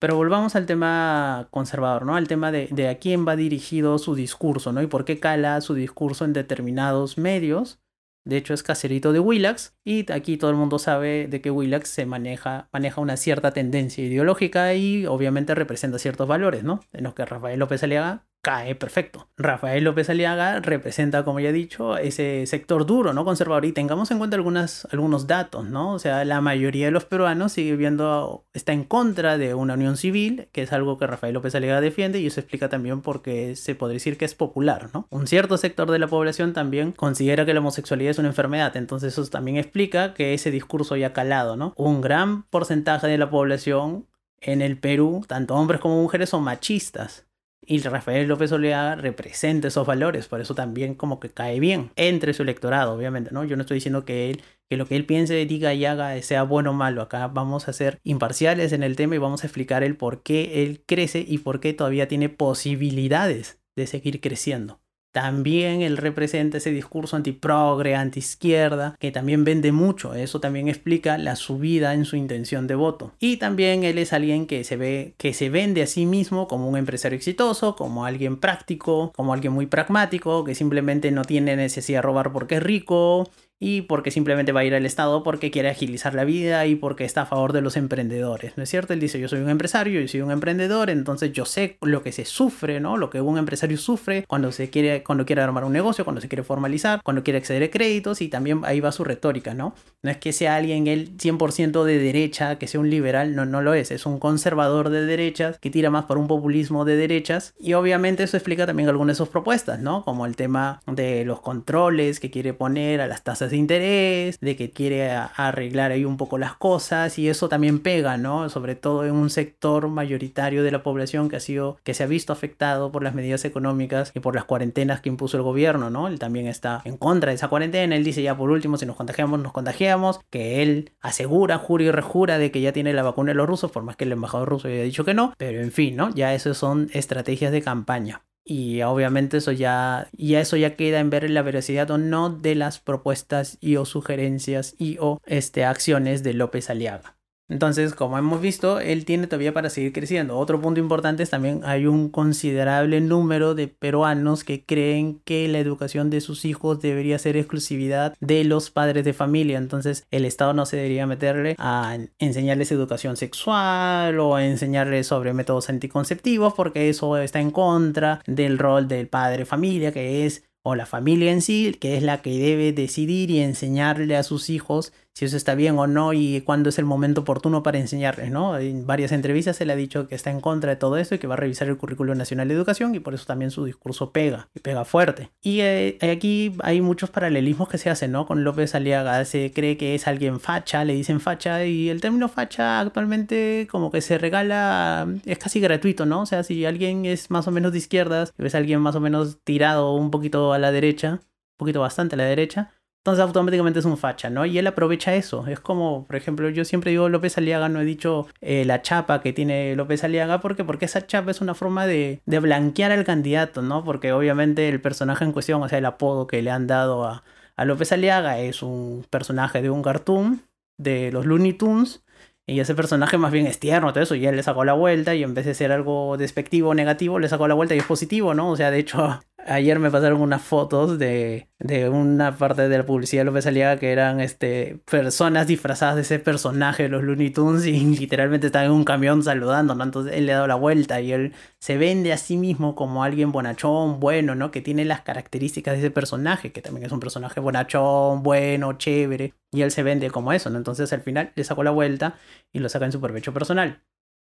Pero 0.00 0.16
volvamos 0.16 0.54
al 0.54 0.66
tema 0.66 1.48
conservador, 1.50 2.06
¿no? 2.06 2.14
Al 2.14 2.28
tema 2.28 2.52
de, 2.52 2.68
de, 2.70 2.88
a 2.88 2.98
quién 2.98 3.26
va 3.26 3.34
dirigido 3.34 3.98
su 3.98 4.14
discurso, 4.14 4.72
¿no? 4.72 4.80
Y 4.82 4.86
por 4.86 5.04
qué 5.04 5.18
cala 5.18 5.60
su 5.60 5.74
discurso 5.74 6.24
en 6.24 6.32
determinados 6.32 7.18
medios. 7.18 7.80
De 8.24 8.36
hecho, 8.36 8.54
es 8.54 8.62
caserito 8.62 9.12
de 9.12 9.20
Willax. 9.20 9.74
Y 9.84 10.10
aquí 10.12 10.36
todo 10.36 10.50
el 10.50 10.56
mundo 10.56 10.78
sabe 10.78 11.26
de 11.26 11.40
que 11.40 11.50
Willax 11.50 11.88
se 11.88 12.06
maneja, 12.06 12.68
maneja 12.72 13.00
una 13.00 13.16
cierta 13.16 13.52
tendencia 13.52 14.04
ideológica 14.04 14.74
y 14.74 15.06
obviamente 15.06 15.54
representa 15.54 15.98
ciertos 15.98 16.28
valores, 16.28 16.62
¿no? 16.62 16.80
En 16.92 17.04
los 17.04 17.14
que 17.14 17.24
Rafael 17.24 17.58
López 17.58 17.82
Aliaga 17.82 18.27
cae 18.40 18.74
perfecto. 18.74 19.28
Rafael 19.36 19.84
López 19.84 20.08
Aliaga 20.10 20.60
representa, 20.60 21.24
como 21.24 21.40
ya 21.40 21.50
he 21.50 21.52
dicho, 21.52 21.96
ese 21.98 22.46
sector 22.46 22.86
duro, 22.86 23.12
¿no? 23.12 23.24
Conservador. 23.24 23.64
Y 23.64 23.72
tengamos 23.72 24.10
en 24.10 24.18
cuenta 24.18 24.36
algunos 24.36 25.26
datos, 25.26 25.64
¿no? 25.66 25.92
O 25.92 25.98
sea, 25.98 26.24
la 26.24 26.40
mayoría 26.40 26.86
de 26.86 26.90
los 26.90 27.04
peruanos 27.04 27.52
sigue 27.52 27.76
viendo, 27.76 28.46
está 28.52 28.72
en 28.72 28.84
contra 28.84 29.38
de 29.38 29.54
una 29.54 29.74
unión 29.74 29.96
civil, 29.96 30.48
que 30.52 30.62
es 30.62 30.72
algo 30.72 30.98
que 30.98 31.06
Rafael 31.06 31.34
López 31.34 31.54
Aliaga 31.54 31.80
defiende, 31.80 32.20
y 32.20 32.26
eso 32.26 32.40
explica 32.40 32.68
también 32.68 33.02
por 33.02 33.22
qué 33.22 33.56
se 33.56 33.74
podría 33.74 33.94
decir 33.94 34.16
que 34.16 34.24
es 34.24 34.34
popular, 34.34 34.90
¿no? 34.94 35.06
Un 35.10 35.26
cierto 35.26 35.58
sector 35.58 35.90
de 35.90 35.98
la 35.98 36.06
población 36.06 36.52
también 36.52 36.92
considera 36.92 37.44
que 37.44 37.54
la 37.54 37.60
homosexualidad 37.60 38.12
es 38.12 38.18
una 38.18 38.28
enfermedad, 38.28 38.76
entonces 38.76 39.12
eso 39.12 39.26
también 39.26 39.56
explica 39.56 40.14
que 40.14 40.34
ese 40.34 40.50
discurso 40.50 40.94
haya 40.94 41.12
calado, 41.12 41.56
¿no? 41.56 41.74
Un 41.76 42.00
gran 42.00 42.44
porcentaje 42.44 43.08
de 43.08 43.18
la 43.18 43.30
población 43.30 44.06
en 44.40 44.62
el 44.62 44.78
Perú, 44.78 45.24
tanto 45.26 45.54
hombres 45.54 45.80
como 45.80 46.00
mujeres, 46.00 46.30
son 46.30 46.44
machistas. 46.44 47.27
Y 47.70 47.80
Rafael 47.80 48.26
López 48.26 48.50
Oleaga 48.50 48.94
representa 48.94 49.68
esos 49.68 49.86
valores, 49.86 50.26
por 50.26 50.40
eso 50.40 50.54
también 50.54 50.94
como 50.94 51.20
que 51.20 51.28
cae 51.28 51.60
bien 51.60 51.90
entre 51.96 52.32
su 52.32 52.42
electorado, 52.42 52.94
obviamente, 52.94 53.30
¿no? 53.30 53.44
Yo 53.44 53.56
no 53.56 53.60
estoy 53.60 53.74
diciendo 53.74 54.06
que 54.06 54.30
él, 54.30 54.42
que 54.70 54.78
lo 54.78 54.86
que 54.86 54.96
él 54.96 55.04
piense, 55.04 55.44
diga 55.44 55.74
y 55.74 55.84
haga 55.84 56.18
sea 56.22 56.44
bueno 56.44 56.70
o 56.70 56.72
malo. 56.72 57.02
Acá 57.02 57.26
vamos 57.28 57.68
a 57.68 57.74
ser 57.74 57.98
imparciales 58.04 58.72
en 58.72 58.82
el 58.82 58.96
tema 58.96 59.16
y 59.16 59.18
vamos 59.18 59.44
a 59.44 59.48
explicar 59.48 59.84
el 59.84 59.98
por 59.98 60.22
qué 60.22 60.62
él 60.62 60.82
crece 60.86 61.22
y 61.28 61.38
por 61.38 61.60
qué 61.60 61.74
todavía 61.74 62.08
tiene 62.08 62.30
posibilidades 62.30 63.60
de 63.76 63.86
seguir 63.86 64.22
creciendo. 64.22 64.80
También 65.20 65.82
él 65.82 65.96
representa 65.96 66.58
ese 66.58 66.70
discurso 66.70 67.16
antiprogre, 67.16 67.96
anti-izquierda, 67.96 68.94
que 69.00 69.10
también 69.10 69.42
vende 69.42 69.72
mucho. 69.72 70.14
Eso 70.14 70.38
también 70.38 70.68
explica 70.68 71.18
la 71.18 71.34
subida 71.34 71.92
en 71.92 72.04
su 72.04 72.14
intención 72.14 72.68
de 72.68 72.76
voto. 72.76 73.10
Y 73.18 73.38
también 73.38 73.82
él 73.82 73.98
es 73.98 74.12
alguien 74.12 74.46
que 74.46 74.62
se 74.62 74.76
ve, 74.76 75.14
que 75.16 75.34
se 75.34 75.50
vende 75.50 75.82
a 75.82 75.88
sí 75.88 76.06
mismo 76.06 76.46
como 76.46 76.68
un 76.68 76.76
empresario 76.76 77.16
exitoso, 77.16 77.74
como 77.74 78.04
alguien 78.04 78.36
práctico, 78.36 79.10
como 79.16 79.32
alguien 79.32 79.52
muy 79.52 79.66
pragmático, 79.66 80.44
que 80.44 80.54
simplemente 80.54 81.10
no 81.10 81.24
tiene 81.24 81.56
necesidad 81.56 81.98
de 81.98 82.02
robar 82.02 82.32
porque 82.32 82.54
es 82.58 82.62
rico 82.62 83.28
y 83.60 83.82
porque 83.82 84.10
simplemente 84.10 84.52
va 84.52 84.60
a 84.60 84.64
ir 84.64 84.74
al 84.74 84.86
Estado 84.86 85.22
porque 85.22 85.50
quiere 85.50 85.68
agilizar 85.68 86.14
la 86.14 86.24
vida 86.24 86.66
y 86.66 86.76
porque 86.76 87.04
está 87.04 87.22
a 87.22 87.26
favor 87.26 87.52
de 87.52 87.60
los 87.60 87.76
emprendedores, 87.76 88.52
¿no 88.56 88.62
es 88.62 88.68
cierto? 88.68 88.92
Él 88.92 89.00
dice, 89.00 89.18
yo 89.18 89.28
soy 89.28 89.40
un 89.40 89.50
empresario, 89.50 90.00
yo 90.00 90.08
soy 90.08 90.20
un 90.20 90.30
emprendedor, 90.30 90.90
entonces 90.90 91.32
yo 91.32 91.44
sé 91.44 91.76
lo 91.82 92.02
que 92.02 92.12
se 92.12 92.24
sufre, 92.24 92.80
¿no? 92.80 92.96
Lo 92.96 93.10
que 93.10 93.20
un 93.20 93.38
empresario 93.38 93.76
sufre 93.76 94.24
cuando 94.28 94.52
se 94.52 94.70
quiere, 94.70 95.02
cuando 95.02 95.26
quiere 95.26 95.42
armar 95.42 95.64
un 95.64 95.72
negocio, 95.72 96.04
cuando 96.04 96.20
se 96.20 96.28
quiere 96.28 96.44
formalizar, 96.44 97.00
cuando 97.02 97.24
quiere 97.24 97.38
acceder 97.38 97.64
a 97.64 97.70
créditos 97.70 98.22
y 98.22 98.28
también 98.28 98.62
ahí 98.64 98.80
va 98.80 98.92
su 98.92 99.04
retórica, 99.04 99.54
¿no? 99.54 99.74
No 100.02 100.10
es 100.10 100.18
que 100.18 100.32
sea 100.32 100.56
alguien 100.56 100.86
él 100.86 101.16
100% 101.16 101.84
de 101.84 101.98
derecha, 101.98 102.58
que 102.58 102.68
sea 102.68 102.80
un 102.80 102.90
liberal, 102.90 103.34
no, 103.34 103.44
no 103.44 103.60
lo 103.60 103.74
es, 103.74 103.90
es 103.90 104.06
un 104.06 104.18
conservador 104.20 104.90
de 104.90 105.04
derechas 105.04 105.58
que 105.58 105.70
tira 105.70 105.90
más 105.90 106.04
por 106.04 106.18
un 106.18 106.28
populismo 106.28 106.84
de 106.84 106.96
derechas 106.96 107.54
y 107.58 107.72
obviamente 107.72 108.22
eso 108.22 108.36
explica 108.36 108.66
también 108.66 108.88
algunas 108.88 109.16
de 109.16 109.18
sus 109.18 109.28
propuestas, 109.28 109.80
¿no? 109.80 110.04
Como 110.04 110.26
el 110.26 110.36
tema 110.36 110.80
de 110.86 111.24
los 111.24 111.40
controles 111.40 112.20
que 112.20 112.30
quiere 112.30 112.52
poner 112.54 113.00
a 113.00 113.06
las 113.06 113.24
tasas 113.24 113.47
de 113.50 113.56
interés, 113.56 114.38
de 114.40 114.56
que 114.56 114.70
quiere 114.70 115.10
arreglar 115.10 115.92
ahí 115.92 116.04
un 116.04 116.16
poco 116.16 116.38
las 116.38 116.54
cosas 116.54 117.18
y 117.18 117.28
eso 117.28 117.48
también 117.48 117.80
pega, 117.80 118.16
¿no? 118.16 118.48
Sobre 118.48 118.74
todo 118.74 119.04
en 119.04 119.12
un 119.12 119.30
sector 119.30 119.88
mayoritario 119.88 120.62
de 120.62 120.70
la 120.70 120.82
población 120.82 121.28
que 121.28 121.36
ha 121.36 121.40
sido, 121.40 121.78
que 121.84 121.94
se 121.94 122.04
ha 122.04 122.06
visto 122.06 122.32
afectado 122.32 122.92
por 122.92 123.02
las 123.02 123.14
medidas 123.14 123.44
económicas 123.44 124.12
y 124.14 124.20
por 124.20 124.34
las 124.34 124.44
cuarentenas 124.44 125.00
que 125.00 125.08
impuso 125.08 125.36
el 125.36 125.42
gobierno, 125.42 125.90
¿no? 125.90 126.08
Él 126.08 126.18
también 126.18 126.46
está 126.46 126.82
en 126.84 126.96
contra 126.96 127.30
de 127.30 127.36
esa 127.36 127.48
cuarentena, 127.48 127.96
él 127.96 128.04
dice 128.04 128.22
ya 128.22 128.36
por 128.36 128.50
último, 128.50 128.76
si 128.76 128.86
nos 128.86 128.96
contagiamos, 128.96 129.40
nos 129.40 129.52
contagiamos, 129.52 130.20
que 130.30 130.62
él 130.62 130.92
asegura, 131.00 131.58
jura 131.58 131.84
y 131.84 131.90
rejura 131.90 132.38
de 132.38 132.50
que 132.50 132.60
ya 132.60 132.72
tiene 132.72 132.92
la 132.92 133.02
vacuna 133.02 133.30
de 133.30 133.34
los 133.34 133.48
rusos, 133.48 133.70
por 133.70 133.82
más 133.82 133.96
que 133.96 134.04
el 134.04 134.12
embajador 134.12 134.48
ruso 134.48 134.68
haya 134.68 134.82
dicho 134.82 135.04
que 135.04 135.14
no, 135.14 135.34
pero 135.36 135.60
en 135.60 135.72
fin, 135.72 135.96
¿no? 135.96 136.14
Ya 136.14 136.34
eso 136.34 136.54
son 136.54 136.88
estrategias 136.92 137.52
de 137.52 137.62
campaña 137.62 138.22
y 138.48 138.80
obviamente 138.80 139.36
eso 139.36 139.52
ya, 139.52 140.08
ya 140.16 140.40
eso 140.40 140.56
ya 140.56 140.74
queda 140.74 141.00
en 141.00 141.10
ver 141.10 141.28
la 141.28 141.42
veracidad 141.42 141.90
o 141.90 141.98
no 141.98 142.30
de 142.30 142.54
las 142.54 142.78
propuestas 142.80 143.58
y 143.60 143.76
o 143.76 143.84
sugerencias 143.84 144.74
y 144.78 144.96
o 145.00 145.20
este, 145.26 145.66
acciones 145.66 146.22
de 146.22 146.32
López 146.32 146.70
Aliaga. 146.70 147.17
Entonces, 147.48 147.94
como 147.94 148.18
hemos 148.18 148.40
visto, 148.40 148.78
él 148.78 149.04
tiene 149.04 149.26
todavía 149.26 149.54
para 149.54 149.70
seguir 149.70 149.92
creciendo. 149.92 150.36
Otro 150.38 150.60
punto 150.60 150.80
importante 150.80 151.22
es 151.22 151.30
también 151.30 151.62
hay 151.64 151.86
un 151.86 152.10
considerable 152.10 153.00
número 153.00 153.54
de 153.54 153.68
peruanos 153.68 154.44
que 154.44 154.64
creen 154.64 155.20
que 155.24 155.48
la 155.48 155.58
educación 155.58 156.10
de 156.10 156.20
sus 156.20 156.44
hijos 156.44 156.80
debería 156.80 157.18
ser 157.18 157.36
exclusividad 157.36 158.14
de 158.20 158.44
los 158.44 158.70
padres 158.70 159.04
de 159.04 159.14
familia. 159.14 159.56
Entonces, 159.56 160.06
el 160.10 160.24
Estado 160.24 160.52
no 160.52 160.66
se 160.66 160.76
debería 160.76 161.06
meterle 161.06 161.56
a 161.58 161.96
enseñarles 162.18 162.70
educación 162.70 163.16
sexual 163.16 164.20
o 164.20 164.36
a 164.36 164.44
enseñarles 164.44 165.06
sobre 165.06 165.32
métodos 165.32 165.70
anticonceptivos 165.70 166.52
porque 166.54 166.90
eso 166.90 167.16
está 167.16 167.40
en 167.40 167.50
contra 167.50 168.20
del 168.26 168.58
rol 168.58 168.88
del 168.88 169.08
padre 169.08 169.46
familia 169.46 169.92
que 169.92 170.26
es 170.26 170.44
o 170.62 170.74
la 170.74 170.86
familia 170.86 171.32
en 171.32 171.40
sí, 171.40 171.74
que 171.80 171.96
es 171.96 172.02
la 172.02 172.20
que 172.20 172.38
debe 172.38 172.72
decidir 172.72 173.30
y 173.30 173.40
enseñarle 173.40 174.16
a 174.16 174.22
sus 174.22 174.50
hijos 174.50 174.92
si 175.18 175.24
eso 175.24 175.36
está 175.36 175.56
bien 175.56 175.76
o 175.80 175.88
no 175.88 176.12
y 176.12 176.42
cuándo 176.42 176.68
es 176.68 176.78
el 176.78 176.84
momento 176.84 177.22
oportuno 177.22 177.64
para 177.64 177.76
enseñarles, 177.76 178.30
¿no? 178.30 178.56
En 178.56 178.86
varias 178.86 179.10
entrevistas 179.10 179.56
se 179.56 179.66
le 179.66 179.72
ha 179.72 179.76
dicho 179.76 180.06
que 180.06 180.14
está 180.14 180.30
en 180.30 180.40
contra 180.40 180.70
de 180.70 180.76
todo 180.76 180.96
esto 180.96 181.16
y 181.16 181.18
que 181.18 181.26
va 181.26 181.34
a 181.34 181.36
revisar 181.36 181.66
el 181.66 181.76
currículo 181.76 182.14
nacional 182.14 182.46
de 182.46 182.54
educación 182.54 182.94
y 182.94 183.00
por 183.00 183.14
eso 183.14 183.26
también 183.26 183.50
su 183.50 183.64
discurso 183.64 184.12
pega 184.12 184.48
y 184.54 184.60
pega 184.60 184.84
fuerte. 184.84 185.32
Y 185.42 185.58
eh, 185.62 185.98
aquí 186.02 186.54
hay 186.62 186.80
muchos 186.80 187.10
paralelismos 187.10 187.68
que 187.68 187.78
se 187.78 187.90
hacen, 187.90 188.12
¿no? 188.12 188.26
Con 188.26 188.44
López 188.44 188.76
Aliaga 188.76 189.24
se 189.24 189.50
cree 189.52 189.76
que 189.76 189.96
es 189.96 190.06
alguien 190.06 190.38
facha, 190.38 190.84
le 190.84 190.94
dicen 190.94 191.18
facha 191.18 191.64
y 191.64 191.88
el 191.88 192.00
término 192.00 192.28
facha 192.28 192.78
actualmente 192.78 193.66
como 193.68 193.90
que 193.90 194.02
se 194.02 194.18
regala, 194.18 195.08
es 195.26 195.38
casi 195.38 195.58
gratuito, 195.58 196.06
¿no? 196.06 196.20
O 196.20 196.26
sea, 196.26 196.44
si 196.44 196.64
alguien 196.64 197.06
es 197.06 197.28
más 197.28 197.48
o 197.48 197.50
menos 197.50 197.72
de 197.72 197.78
izquierdas, 197.78 198.32
ves 198.38 198.54
a 198.54 198.58
alguien 198.58 198.80
más 198.80 198.94
o 198.94 199.00
menos 199.00 199.38
tirado 199.42 199.96
un 199.96 200.12
poquito 200.12 200.52
a 200.52 200.60
la 200.60 200.70
derecha, 200.70 201.14
un 201.14 201.56
poquito 201.56 201.80
bastante 201.80 202.14
a 202.14 202.18
la 202.18 202.24
derecha, 202.24 202.70
entonces 203.04 203.22
automáticamente 203.22 203.78
es 203.78 203.84
un 203.84 203.96
facha, 203.96 204.28
¿no? 204.28 204.44
Y 204.44 204.58
él 204.58 204.66
aprovecha 204.66 205.14
eso. 205.14 205.46
Es 205.46 205.60
como, 205.60 206.06
por 206.06 206.16
ejemplo, 206.16 206.50
yo 206.50 206.64
siempre 206.64 206.90
digo 206.90 207.08
López 207.08 207.38
Aliaga, 207.38 207.68
no 207.68 207.80
he 207.80 207.84
dicho 207.84 208.26
eh, 208.40 208.64
la 208.64 208.82
chapa 208.82 209.22
que 209.22 209.32
tiene 209.32 209.74
López 209.76 210.04
Aliaga, 210.04 210.40
porque 210.40 210.64
porque 210.64 210.84
esa 210.84 211.06
chapa 211.06 211.30
es 211.30 211.40
una 211.40 211.54
forma 211.54 211.86
de, 211.86 212.20
de, 212.26 212.38
blanquear 212.38 212.92
al 212.92 213.04
candidato, 213.04 213.62
¿no? 213.62 213.82
Porque 213.84 214.12
obviamente 214.12 214.68
el 214.68 214.80
personaje 214.80 215.24
en 215.24 215.32
cuestión, 215.32 215.62
o 215.62 215.68
sea, 215.68 215.78
el 215.78 215.86
apodo 215.86 216.26
que 216.26 216.42
le 216.42 216.50
han 216.50 216.66
dado 216.66 217.04
a, 217.04 217.24
a 217.56 217.64
López 217.64 217.92
Aliaga 217.92 218.38
es 218.40 218.62
un 218.62 219.06
personaje 219.10 219.62
de 219.62 219.70
un 219.70 219.82
cartoon 219.82 220.42
de 220.78 221.10
los 221.12 221.26
Looney 221.26 221.54
Tunes. 221.54 222.04
Y 222.46 222.60
ese 222.60 222.74
personaje 222.74 223.18
más 223.18 223.30
bien 223.30 223.46
es 223.46 223.60
tierno, 223.60 223.92
todo 223.92 224.02
eso, 224.02 224.14
y 224.14 224.26
él 224.26 224.36
le 224.36 224.42
sacó 224.42 224.64
la 224.64 224.72
vuelta 224.72 225.14
y 225.14 225.22
en 225.22 225.34
vez 225.34 225.44
de 225.44 225.52
ser 225.52 225.70
algo 225.70 226.16
despectivo 226.16 226.70
o 226.70 226.74
negativo, 226.74 227.18
le 227.18 227.28
sacó 227.28 227.46
la 227.46 227.52
vuelta 227.52 227.74
y 227.74 227.78
es 227.78 227.84
positivo, 227.84 228.32
¿no? 228.32 228.50
O 228.50 228.56
sea, 228.56 228.70
de 228.70 228.78
hecho, 228.78 229.20
ayer 229.46 229.78
me 229.78 229.90
pasaron 229.90 230.20
unas 230.20 230.42
fotos 230.42 230.98
de, 230.98 231.48
de 231.58 231.88
una 231.88 232.36
parte 232.36 232.68
de 232.68 232.78
la 232.78 232.84
publicidad 232.84 233.22
de 233.22 233.26
López 233.26 233.46
Aliaga 233.46 233.78
que 233.78 233.92
eran 233.92 234.20
este, 234.20 234.80
personas 234.90 235.46
disfrazadas 235.46 235.96
de 235.96 236.02
ese 236.02 236.18
personaje 236.18 236.84
de 236.84 236.88
los 236.88 237.02
Looney 237.02 237.30
Tunes 237.30 237.66
y 237.66 237.78
literalmente 237.98 238.48
estaban 238.48 238.66
en 238.66 238.72
un 238.72 238.84
camión 238.84 239.22
saludando, 239.22 239.74
¿no? 239.74 239.84
Entonces 239.84 240.14
él 240.14 240.26
le 240.26 240.32
ha 240.32 240.36
dado 240.36 240.48
la 240.48 240.54
vuelta 240.56 241.00
y 241.00 241.12
él 241.12 241.32
se 241.60 241.78
vende 241.78 242.12
a 242.12 242.18
sí 242.18 242.36
mismo 242.36 242.74
como 242.74 243.04
alguien 243.04 243.32
bonachón, 243.32 244.00
bueno, 244.00 244.34
¿no? 244.34 244.50
Que 244.50 244.60
tiene 244.60 244.84
las 244.84 245.02
características 245.02 245.74
de 245.74 245.80
ese 245.80 245.90
personaje, 245.90 246.52
que 246.52 246.62
también 246.62 246.86
es 246.86 246.92
un 246.92 247.00
personaje 247.00 247.40
bonachón, 247.40 248.22
bueno, 248.22 248.74
chévere, 248.74 249.34
y 249.52 249.62
él 249.62 249.70
se 249.70 249.82
vende 249.82 250.10
como 250.10 250.32
eso, 250.32 250.50
¿no? 250.50 250.58
Entonces 250.58 250.92
al 250.92 251.00
final 251.02 251.32
le 251.34 251.44
sacó 251.44 251.62
la 251.62 251.70
vuelta 251.70 252.16
y 252.52 252.58
lo 252.58 252.68
saca 252.68 252.84
en 252.84 252.92
su 252.92 253.00
provecho 253.00 253.32
personal. 253.32 253.82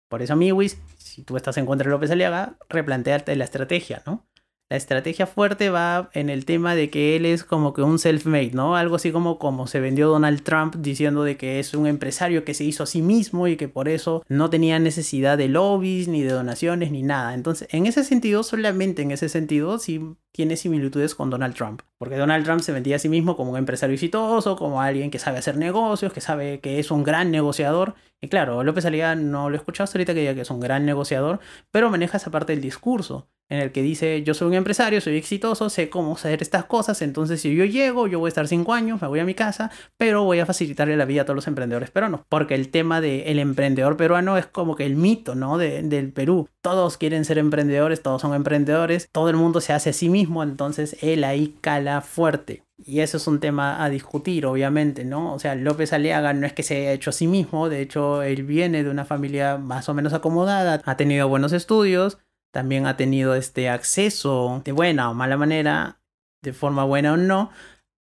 Por 0.10 0.24
eso, 0.24 0.36
Miwis, 0.36 0.82
si 0.98 1.24
tú 1.24 1.38
estás 1.38 1.58
en 1.58 1.68
contra 1.68 1.86
de 1.86 1.92
López 1.92 2.10
Aliaga, 2.10 2.58
replanteate 2.68 3.36
la 3.36 3.44
estrategia, 3.44 4.02
¿no? 4.08 4.28
La 4.70 4.78
estrategia 4.78 5.26
fuerte 5.26 5.72
va 5.72 6.12
en 6.14 6.30
el 6.30 6.46
tema 6.46 6.76
de 6.76 6.92
que 6.92 7.16
él 7.16 7.26
es 7.26 7.44
como 7.44 7.74
que 7.74 7.82
un 7.82 7.98
self-made, 7.98 8.52
¿no? 8.54 8.76
Algo 8.76 8.98
así 8.98 9.12
como, 9.12 9.40
como 9.40 9.66
se 9.66 9.80
vendió 9.80 10.10
Donald 10.10 10.44
Trump 10.44 10.76
diciendo 10.76 11.24
de 11.24 11.38
que 11.38 11.60
es 11.60 11.74
un 11.74 11.88
empresario 11.88 12.46
que 12.46 12.54
se 12.54 12.66
hizo 12.66 12.84
a 12.84 12.86
sí 12.86 13.02
mismo 13.02 13.48
y 13.48 13.58
que 13.58 13.68
por 13.68 13.90
eso 13.90 14.24
no 14.28 14.52
tenía 14.52 14.78
necesidad 14.78 15.40
de 15.40 15.48
lobbies, 15.48 16.08
ni 16.08 16.22
de 16.22 16.34
donaciones, 16.34 16.92
ni 16.92 17.02
nada. 17.02 17.34
Entonces, 17.34 17.68
en 17.72 17.88
ese 17.88 18.04
sentido, 18.04 18.44
solamente 18.44 19.02
en 19.02 19.10
ese 19.10 19.28
sentido, 19.28 19.80
sí 19.80 20.02
tiene 20.32 20.56
similitudes 20.56 21.16
con 21.16 21.32
Donald 21.32 21.56
Trump. 21.56 21.82
Porque 21.98 22.18
Donald 22.18 22.46
Trump 22.46 22.62
se 22.62 22.72
vendía 22.72 22.98
a 22.98 23.00
sí 23.00 23.10
mismo 23.10 23.36
como 23.36 23.52
un 23.52 23.58
empresario 23.58 23.96
exitoso, 23.96 24.56
como 24.56 24.82
alguien 24.82 25.10
que 25.10 25.18
sabe 25.18 25.40
hacer 25.40 25.58
negocios, 25.58 26.14
que 26.14 26.22
sabe 26.22 26.60
que 26.60 26.78
es 26.78 26.92
un 26.92 27.04
gran 27.04 27.32
negociador. 27.32 27.96
Y 28.22 28.28
claro, 28.28 28.64
López 28.64 28.86
Aliaga 28.86 29.16
no 29.16 29.50
lo 29.50 29.56
he 29.56 29.58
escuchado 29.58 29.90
ahorita 29.94 30.14
que 30.14 30.20
diga 30.22 30.36
que 30.36 30.42
es 30.42 30.50
un 30.50 30.60
gran 30.60 30.86
negociador, 30.86 31.40
pero 31.72 31.90
maneja 31.90 32.18
esa 32.18 32.32
parte 32.32 32.54
del 32.54 32.62
discurso 32.62 33.30
en 33.50 33.60
el 33.60 33.72
que 33.72 33.82
dice 33.82 34.24
yo 34.24 34.34
soy 34.34 34.48
un 34.48 34.54
empresario, 34.54 35.02
soy 35.02 35.18
exitoso, 35.18 35.70
sé 35.70 35.90
cómo 35.90 36.14
hacer 36.14 36.42
estas 36.42 36.66
cosas, 36.66 37.02
entonces 37.02 37.42
si 37.42 37.56
yo 37.56 37.66
llego, 37.66 38.08
yo 38.08 38.20
voy 38.20 38.28
a 38.28 38.30
estar 38.30 38.48
cinco 38.48 38.74
años, 38.74 39.02
me 39.02 39.08
voy 39.08 39.20
a 39.20 39.26
mi 39.26 39.34
casa, 39.34 39.72
pero 39.98 40.24
voy 40.24 40.40
a 40.40 40.46
facilitarle 40.46 40.96
la 40.96 41.06
vida 41.06 41.24
a 41.24 41.26
todos 41.26 41.36
los 41.36 41.48
emprendedores 41.48 41.92
peruanos, 41.92 42.22
porque 42.30 42.56
el 42.56 42.70
tema 42.70 43.02
del 43.02 43.40
emprendedor 43.40 43.98
peruano 43.98 44.38
es 44.38 44.46
como 44.46 44.76
que 44.76 44.86
el 44.86 44.96
mito, 44.96 45.36
¿no? 45.36 45.58
del 45.58 46.12
Perú. 46.14 46.48
Todos 46.62 46.98
quieren 46.98 47.26
ser 47.26 47.38
emprendedores, 47.38 48.02
todos 48.02 48.22
son 48.22 48.34
emprendedores, 48.34 49.10
todo 49.12 49.30
el 49.30 49.36
mundo 49.36 49.62
se 49.62 49.74
hace 49.74 49.90
a 49.90 49.94
sí 49.94 50.10
mismo, 50.10 50.44
entonces 50.44 50.96
él 51.02 51.24
ahí 51.24 51.56
cala 51.62 52.02
fuerte. 52.02 52.64
Y 52.86 53.02
eso 53.02 53.18
es 53.18 53.28
un 53.28 53.40
tema 53.40 53.84
a 53.84 53.90
discutir, 53.90 54.46
obviamente, 54.46 55.04
¿no? 55.04 55.34
O 55.34 55.40
sea, 55.40 55.56
López 55.56 55.92
Aliaga 55.92 56.34
no 56.34 56.48
es 56.48 56.54
que 56.54 56.64
se 56.64 56.78
haya 56.78 56.92
hecho 56.94 57.10
a 57.10 57.14
sí 57.14 57.28
mismo, 57.28 57.70
de 57.70 57.82
hecho, 57.82 58.24
él 58.24 58.44
viene 58.44 58.84
de 58.84 58.90
una 58.90 59.06
familia 59.06 59.58
más 59.58 59.90
o 59.90 59.94
menos 59.94 60.14
acomodada, 60.14 60.82
ha 60.86 60.98
tenido 60.98 61.28
buenos 61.28 61.52
estudios, 61.52 62.20
también 62.52 62.88
ha 62.88 62.98
tenido 62.98 63.36
este 63.36 63.70
acceso 63.70 64.62
de 64.64 64.72
buena 64.72 65.10
o 65.10 65.14
mala 65.14 65.38
manera, 65.38 66.02
de 66.42 66.54
forma 66.54 66.86
buena 66.86 67.14
o 67.14 67.18
no, 67.18 67.52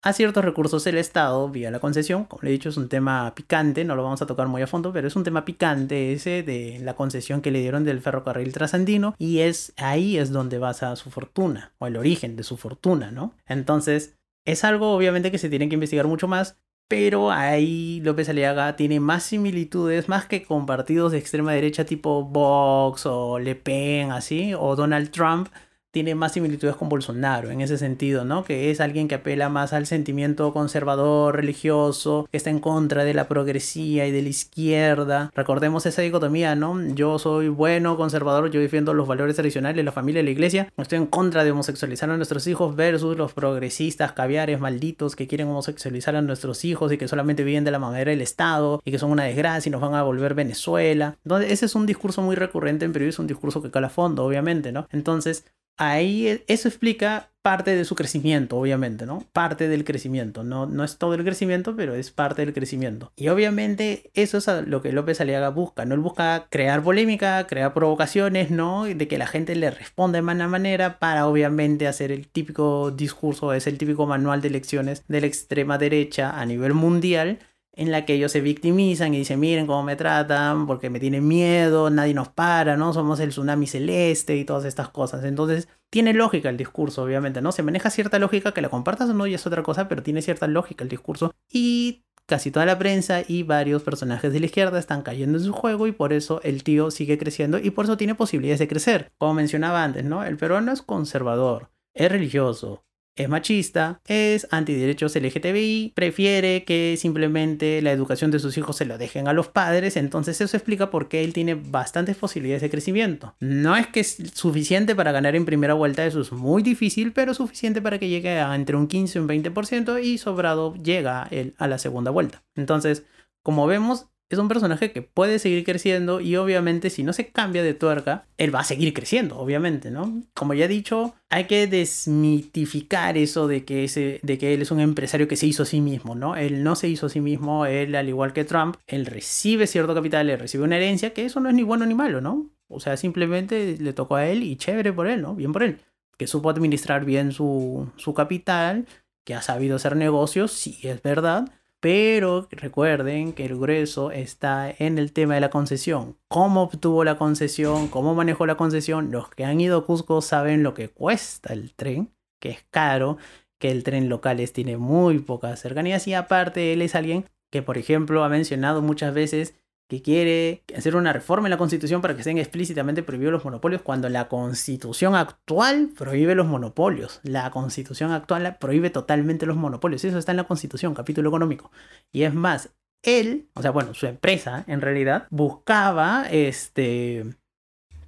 a 0.02 0.14
ciertos 0.14 0.46
recursos 0.46 0.84
del 0.86 0.98
Estado 0.98 1.50
vía 1.50 1.72
la 1.72 1.80
concesión. 1.80 2.24
Como 2.24 2.44
le 2.44 2.50
he 2.50 2.54
dicho, 2.54 2.70
es 2.70 2.78
un 2.78 2.90
tema 2.90 3.34
picante, 3.36 3.84
no 3.84 3.96
lo 3.96 4.04
vamos 4.04 4.22
a 4.22 4.26
tocar 4.26 4.48
muy 4.48 4.62
a 4.62 4.68
fondo, 4.68 4.94
pero 4.94 5.08
es 5.08 5.16
un 5.16 5.24
tema 5.24 5.46
picante 5.46 6.14
ese 6.14 6.44
de 6.44 6.80
la 6.82 6.96
concesión 6.96 7.42
que 7.42 7.52
le 7.52 7.60
dieron 7.60 7.84
del 7.84 8.02
ferrocarril 8.02 8.54
trasandino 8.54 9.16
y 9.18 9.40
es 9.40 9.74
ahí 9.78 10.18
es 10.18 10.32
donde 10.32 10.58
basa 10.58 10.96
su 10.96 11.12
fortuna 11.12 11.74
o 11.80 11.88
el 11.88 11.98
origen 11.98 12.36
de 12.36 12.44
su 12.44 12.58
fortuna, 12.58 13.12
¿no? 13.12 13.34
Entonces, 13.46 14.19
es 14.46 14.64
algo 14.64 14.94
obviamente 14.94 15.32
que 15.32 15.38
se 15.38 15.50
tiene 15.50 15.70
que 15.70 15.76
investigar 15.76 16.08
mucho 16.08 16.28
más, 16.28 16.60
pero 16.88 17.32
ahí 17.32 18.02
López 18.04 18.30
Aliaga 18.30 18.76
tiene 18.76 19.00
más 19.00 19.24
similitudes, 19.24 20.10
más 20.10 20.26
que 20.26 20.44
con 20.44 20.66
partidos 20.66 21.12
de 21.12 21.20
extrema 21.20 21.54
derecha 21.54 21.86
tipo 21.86 22.24
Vox 22.24 23.06
o 23.06 23.40
Le 23.40 23.56
Pen, 23.56 24.12
así, 24.12 24.54
o 24.58 24.76
Donald 24.76 25.12
Trump, 25.12 25.50
tiene 25.92 26.16
más 26.16 26.34
similitudes 26.34 26.76
con 26.76 26.90
Bolsonaro 26.90 27.50
en 27.50 27.62
ese 27.62 27.78
sentido, 27.78 28.26
¿no? 28.26 28.44
Que 28.44 28.72
es 28.72 28.80
alguien 28.80 29.08
que 29.08 29.16
apela 29.16 29.50
más 29.50 29.74
al 29.74 29.86
sentimiento 29.86 30.54
conservador, 30.54 31.36
religioso, 31.36 32.28
que 32.32 32.38
está 32.38 32.50
en 32.50 32.60
contra 32.60 33.04
de 33.04 33.14
la 33.14 33.28
progresía 33.28 34.08
y 34.08 34.12
de 34.12 34.22
la 34.22 34.30
izquierda. 34.30 35.32
Recordemos 35.36 35.86
esa 35.86 36.02
dicotomía, 36.02 36.56
¿no? 36.56 36.80
Yo 36.94 37.18
soy 37.18 37.50
bueno, 37.50 37.98
conservador, 37.98 38.52
yo 38.52 38.60
defiendo 38.60 38.94
los 38.94 39.08
valores 39.08 39.36
tradicionales, 39.36 39.84
la 39.84 39.92
familia 39.92 40.22
y 40.22 40.26
la 40.26 40.32
iglesia. 40.32 40.72
Estoy 40.78 40.98
en 40.98 41.08
contra 41.08 41.44
de 41.44 41.52
homosexualizar 41.52 42.10
a 42.10 42.18
nuestros 42.18 42.46
hijos 42.48 42.76
versus 42.76 43.18
los 43.18 43.34
progresistas, 43.34 44.14
caviares, 44.14 44.60
malditos 44.60 45.16
que 45.16 45.28
quieren 45.28 45.48
homosexualizar 45.48 46.16
a 46.16 46.22
nuestros 46.22 46.66
hijos 46.66 46.92
y 46.92 46.98
que 46.98 47.08
solamente 47.08 47.44
viven 47.44 47.64
de 47.64 47.72
la 47.72 47.80
manera 47.80 48.12
del 48.12 48.22
Estado 48.22 48.82
y 48.86 48.92
que 48.92 49.00
son 49.00 49.12
una 49.12 49.24
desgracia 49.24 49.70
y 49.70 49.72
nos 49.72 49.82
van 49.82 49.96
a 49.96 50.04
volver 50.04 50.34
Venezuela. 50.34 51.18
Entonces, 51.24 51.52
ese 51.52 51.66
es 51.66 51.76
un 51.76 51.86
discurso 51.86 52.22
muy 52.22 52.36
recurrente 52.36 52.86
en 52.86 52.94
Perú, 52.94 53.06
es 53.06 53.20
un 53.20 53.28
discurso 53.28 53.62
que 53.62 53.72
cala 53.72 53.88
a 53.88 53.90
fondo, 53.90 54.24
obviamente, 54.24 54.72
¿no? 54.72 54.88
Entonces, 54.92 55.46
ahí 55.80 56.28
e, 56.28 56.44
eso 56.48 56.68
explica 56.68 57.32
parte 57.42 57.76
de 57.76 57.86
su 57.86 57.96
crecimiento, 57.96 58.58
obviamente, 58.58 59.06
¿no? 59.06 59.24
Parte 59.32 59.68
del 59.70 59.86
crecimiento. 59.86 60.44
No, 60.44 60.66
no 60.66 60.84
es 60.84 60.98
todo 60.98 61.16
el 61.16 61.24
crecimiento, 61.24 61.76
pero 61.76 61.96
es 61.96 62.12
parte 62.12 62.46
del 62.46 62.54
crecimiento. 62.54 63.12
Y 63.16 63.30
obviamente 63.30 64.12
eso 64.14 64.38
es 64.38 64.48
lo 64.68 64.82
que 64.82 64.92
López 64.92 65.22
Aliaga 65.22 65.50
busca. 65.50 65.86
No 65.86 65.96
él 65.96 66.02
busca 66.02 66.48
crear 66.50 66.84
polémica, 66.84 67.48
crear 67.48 67.74
provocaciones, 67.74 68.52
¿no? 68.52 68.84
De 68.84 69.08
que 69.08 69.18
la 69.18 69.26
gente 69.26 69.56
le 69.56 69.72
responda 69.72 70.18
de 70.18 70.22
mala 70.22 70.48
manera 70.48 71.00
para 71.00 71.28
obviamente 71.28 71.88
hacer 71.88 72.12
el 72.12 72.28
típico 72.28 72.92
discurso, 72.92 73.54
es 73.54 73.66
el 73.68 73.78
típico 73.78 74.06
manual 74.06 74.42
de 74.42 74.50
elecciones 74.50 75.04
de 75.08 75.22
la 75.22 75.28
extrema 75.28 75.78
derecha 75.78 76.40
a 76.40 76.46
nivel 76.46 76.74
mundial 76.74 77.40
en 77.80 77.92
la 77.92 78.04
que 78.04 78.16
ellos 78.16 78.34
se 78.34 78.42
victimizan 78.42 79.14
y 79.14 79.20
dicen, 79.20 79.40
miren 79.40 79.66
cómo 79.66 79.84
me 79.84 79.96
tratan, 79.96 80.68
porque 80.68 80.90
me 80.90 81.00
tienen 81.00 81.26
miedo, 81.26 81.90
nadie 81.90 82.14
nos 82.14 82.28
para, 82.28 82.76
¿no? 82.76 82.92
Somos 82.92 83.22
el 83.22 83.30
tsunami 83.30 83.68
celeste 83.68 84.36
y 84.36 84.44
todas 84.44 84.66
estas 84.66 84.90
cosas. 84.90 85.24
Entonces, 85.24 85.70
tiene 85.90 86.14
lógica 86.14 86.50
el 86.50 86.58
discurso, 86.58 87.04
obviamente, 87.04 87.42
¿no? 87.42 87.54
Se 87.54 87.64
maneja 87.64 87.90
cierta 87.90 88.20
lógica, 88.20 88.52
que 88.52 88.62
la 88.62 88.68
compartas 88.68 89.10
o 89.10 89.14
no 89.14 89.28
y 89.28 89.34
es 89.34 89.48
otra 89.48 89.64
cosa, 89.64 89.88
pero 89.88 90.04
tiene 90.04 90.22
cierta 90.22 90.46
lógica 90.46 90.84
el 90.84 90.90
discurso. 90.90 91.34
Y 91.50 92.04
casi 92.26 92.52
toda 92.52 92.66
la 92.66 92.78
prensa 92.78 93.22
y 93.26 93.44
varios 93.44 93.82
personajes 93.82 94.34
de 94.34 94.42
la 94.42 94.48
izquierda 94.48 94.78
están 94.78 95.02
cayendo 95.02 95.38
en 95.38 95.46
su 95.46 95.54
juego 95.54 95.88
y 95.88 95.94
por 95.94 96.12
eso 96.12 96.42
el 96.44 96.66
tío 96.66 96.92
sigue 96.92 97.18
creciendo 97.18 97.60
y 97.60 97.70
por 97.72 97.86
eso 97.86 97.96
tiene 97.96 98.14
posibilidades 98.14 98.60
de 98.60 98.68
crecer. 98.68 99.14
Como 99.18 99.36
mencionaba 99.36 99.86
antes, 99.86 100.04
¿no? 100.04 100.26
El 100.26 100.36
peruano 100.36 100.74
es 100.74 100.82
conservador, 100.82 101.72
es 101.94 102.12
religioso, 102.12 102.84
es 103.16 103.30
machista, 103.30 104.02
es 104.08 104.48
antiderechos 104.52 105.16
LGTBI, 105.16 105.94
prefiere 105.96 106.64
que 106.64 106.96
simplemente 106.98 107.82
la 107.82 107.92
educación 107.92 108.32
de 108.32 108.40
sus 108.40 108.58
hijos 108.58 108.78
se 108.78 108.86
lo 108.86 108.98
dejen 108.98 109.28
a 109.28 109.34
los 109.34 109.50
padres, 109.50 109.98
entonces 109.98 110.40
eso 110.40 110.56
explica 110.56 110.90
por 110.90 111.10
qué 111.10 111.24
él 111.24 111.34
tiene 111.34 111.56
bastantes 111.56 112.16
posibilidades 112.16 112.62
de 112.62 112.70
crecimiento. 112.70 113.36
No 113.40 113.76
es 113.76 113.88
que 113.88 114.00
es 114.00 114.18
suficiente 114.34 114.96
para 114.96 115.12
ganar 115.12 115.36
en 115.36 115.46
primera 115.46 115.74
vuelta, 115.74 116.06
eso 116.06 116.22
es 116.22 116.32
muy 116.32 116.64
difícil, 116.64 117.12
pero 117.12 117.34
suficiente 117.34 117.82
para 117.82 118.00
que 118.00 118.10
llegue 118.10 118.40
a 118.40 118.56
entre 118.56 118.76
un 118.76 118.88
15 118.88 119.18
y 119.18 119.22
un 119.22 119.28
20% 119.28 120.04
y 120.04 120.18
sobrado 120.18 120.74
llega 120.76 121.28
él 121.32 121.56
a 121.58 121.68
la 121.68 121.78
segunda 121.78 122.12
vuelta. 122.12 122.44
Entonces, 122.56 123.04
como 123.44 123.68
vemos, 123.68 124.08
es 124.30 124.38
un 124.38 124.48
personaje 124.48 124.92
que 124.92 125.02
puede 125.02 125.40
seguir 125.40 125.64
creciendo 125.64 126.22
y 126.22 126.36
obviamente 126.36 126.92
si 126.92 127.04
no 127.04 127.14
se 127.14 127.30
cambia 127.30 127.64
de 127.64 127.74
tuerca, 127.74 128.26
él 128.38 128.54
va 128.54 128.60
a 128.60 128.64
seguir 128.64 128.94
creciendo, 128.94 129.38
obviamente, 129.38 129.90
¿no? 129.90 130.22
Como 130.36 130.54
ya 130.54 130.66
he 130.66 130.68
dicho, 130.68 131.16
hay 131.30 131.46
que 131.46 131.66
desmitificar 131.66 133.18
eso 133.18 133.48
de 133.48 133.66
que, 133.66 133.84
ese, 133.84 134.20
de 134.22 134.38
que 134.38 134.54
él 134.54 134.62
es 134.62 134.70
un 134.70 134.82
empresario 134.82 135.28
que 135.28 135.36
se 135.36 135.48
hizo 135.48 135.64
a 135.64 135.66
sí 135.66 135.82
mismo, 135.82 136.14
¿no? 136.14 136.36
Él 136.36 136.64
no 136.64 136.76
se 136.76 136.88
hizo 136.88 137.08
a 137.08 137.10
sí 137.10 137.22
mismo, 137.22 137.66
él 137.66 137.96
al 137.96 138.08
igual 138.08 138.34
que 138.34 138.46
Trump, 138.46 138.76
él 138.86 139.08
recibe 139.08 139.66
cierto 139.66 139.96
capital, 139.96 140.30
él 140.30 140.40
recibe 140.40 140.64
una 140.64 140.78
herencia, 140.78 141.12
que 141.12 141.26
eso 141.26 141.40
no 141.40 141.50
es 141.50 141.56
ni 141.56 141.64
bueno 141.64 141.88
ni 141.88 141.96
malo, 141.96 142.22
¿no? 142.22 142.52
O 142.68 142.80
sea, 142.80 142.98
simplemente 142.98 143.78
le 143.80 143.94
tocó 143.94 144.16
a 144.16 144.28
él 144.28 144.44
y 144.44 144.56
chévere 144.58 144.94
por 144.94 145.08
él, 145.08 145.24
¿no? 145.24 145.34
Bien 145.34 145.52
por 145.52 145.64
él. 145.64 145.80
Que 146.18 146.28
supo 146.28 146.52
administrar 146.52 147.04
bien 147.04 147.32
su, 147.32 147.90
su 147.96 148.14
capital, 148.14 148.86
que 149.26 149.34
ha 149.34 149.42
sabido 149.42 149.78
hacer 149.78 149.96
negocios, 149.96 150.52
sí 150.52 150.80
es 150.84 151.02
verdad, 151.02 151.52
pero 151.80 152.48
recuerden 152.52 153.34
que 153.34 153.46
el 153.46 153.58
grueso 153.58 154.12
está 154.12 154.74
en 154.78 154.98
el 154.98 155.14
tema 155.14 155.36
de 155.36 155.42
la 155.42 155.50
concesión. 155.50 156.18
¿Cómo 156.28 156.64
obtuvo 156.64 157.04
la 157.04 157.18
concesión? 157.18 157.88
¿Cómo 157.88 158.16
manejó 158.16 158.46
la 158.46 158.58
concesión? 158.58 159.12
Los 159.12 159.30
que 159.30 159.46
han 159.46 159.62
ido 159.62 159.78
a 159.80 159.86
Cusco 159.86 160.22
saben 160.22 160.64
lo 160.64 160.74
que 160.74 160.90
cuesta 160.90 161.54
el 161.54 161.74
tren, 161.74 162.12
que 162.42 162.50
es 162.50 162.66
caro, 162.70 163.18
que 163.60 163.72
el 163.72 163.84
tren 163.84 164.10
local 164.10 164.38
tiene 164.52 164.78
muy 164.78 165.20
pocas 165.20 165.62
cercanías 165.62 166.08
y 166.08 166.14
aparte 166.14 166.74
él 166.74 166.82
es 166.82 166.96
alguien 166.96 167.26
que, 167.52 167.62
por 167.62 167.78
ejemplo, 167.78 168.24
ha 168.24 168.30
mencionado 168.30 168.82
muchas 168.82 169.14
veces 169.14 169.56
que 169.90 170.04
quiere 170.04 170.64
hacer 170.78 170.96
una 170.96 171.12
reforma 171.12 171.48
en 171.48 171.50
la 171.50 171.58
constitución 171.58 172.00
para 172.00 172.14
que 172.14 172.22
estén 172.22 172.38
explícitamente 172.38 173.02
prohibidos 173.02 173.34
los 173.34 173.44
monopolios 173.44 173.82
cuando 173.82 174.08
la 174.08 174.28
constitución 174.28 175.16
actual 175.16 175.90
prohíbe 175.98 176.36
los 176.36 176.46
monopolios. 176.46 177.20
La 177.24 177.50
constitución 177.50 178.12
actual 178.12 178.58
prohíbe 178.60 178.92
totalmente 178.92 179.48
los 179.48 179.58
monopolios. 179.58 180.06
Eso 180.06 180.20
está 180.20 180.32
en 180.32 180.38
la 180.38 180.44
constitución, 180.44 180.94
capítulo 180.94 181.30
económico. 181.30 181.72
Y 182.12 182.22
es 182.22 182.36
más, 182.36 182.70
él, 183.02 183.48
o 183.56 183.64
sea, 183.64 183.72
bueno, 183.72 183.96
su 183.96 184.06
empresa 184.06 184.64
en 184.68 184.82
realidad 184.82 185.26
buscaba 185.32 186.28
este 186.30 187.26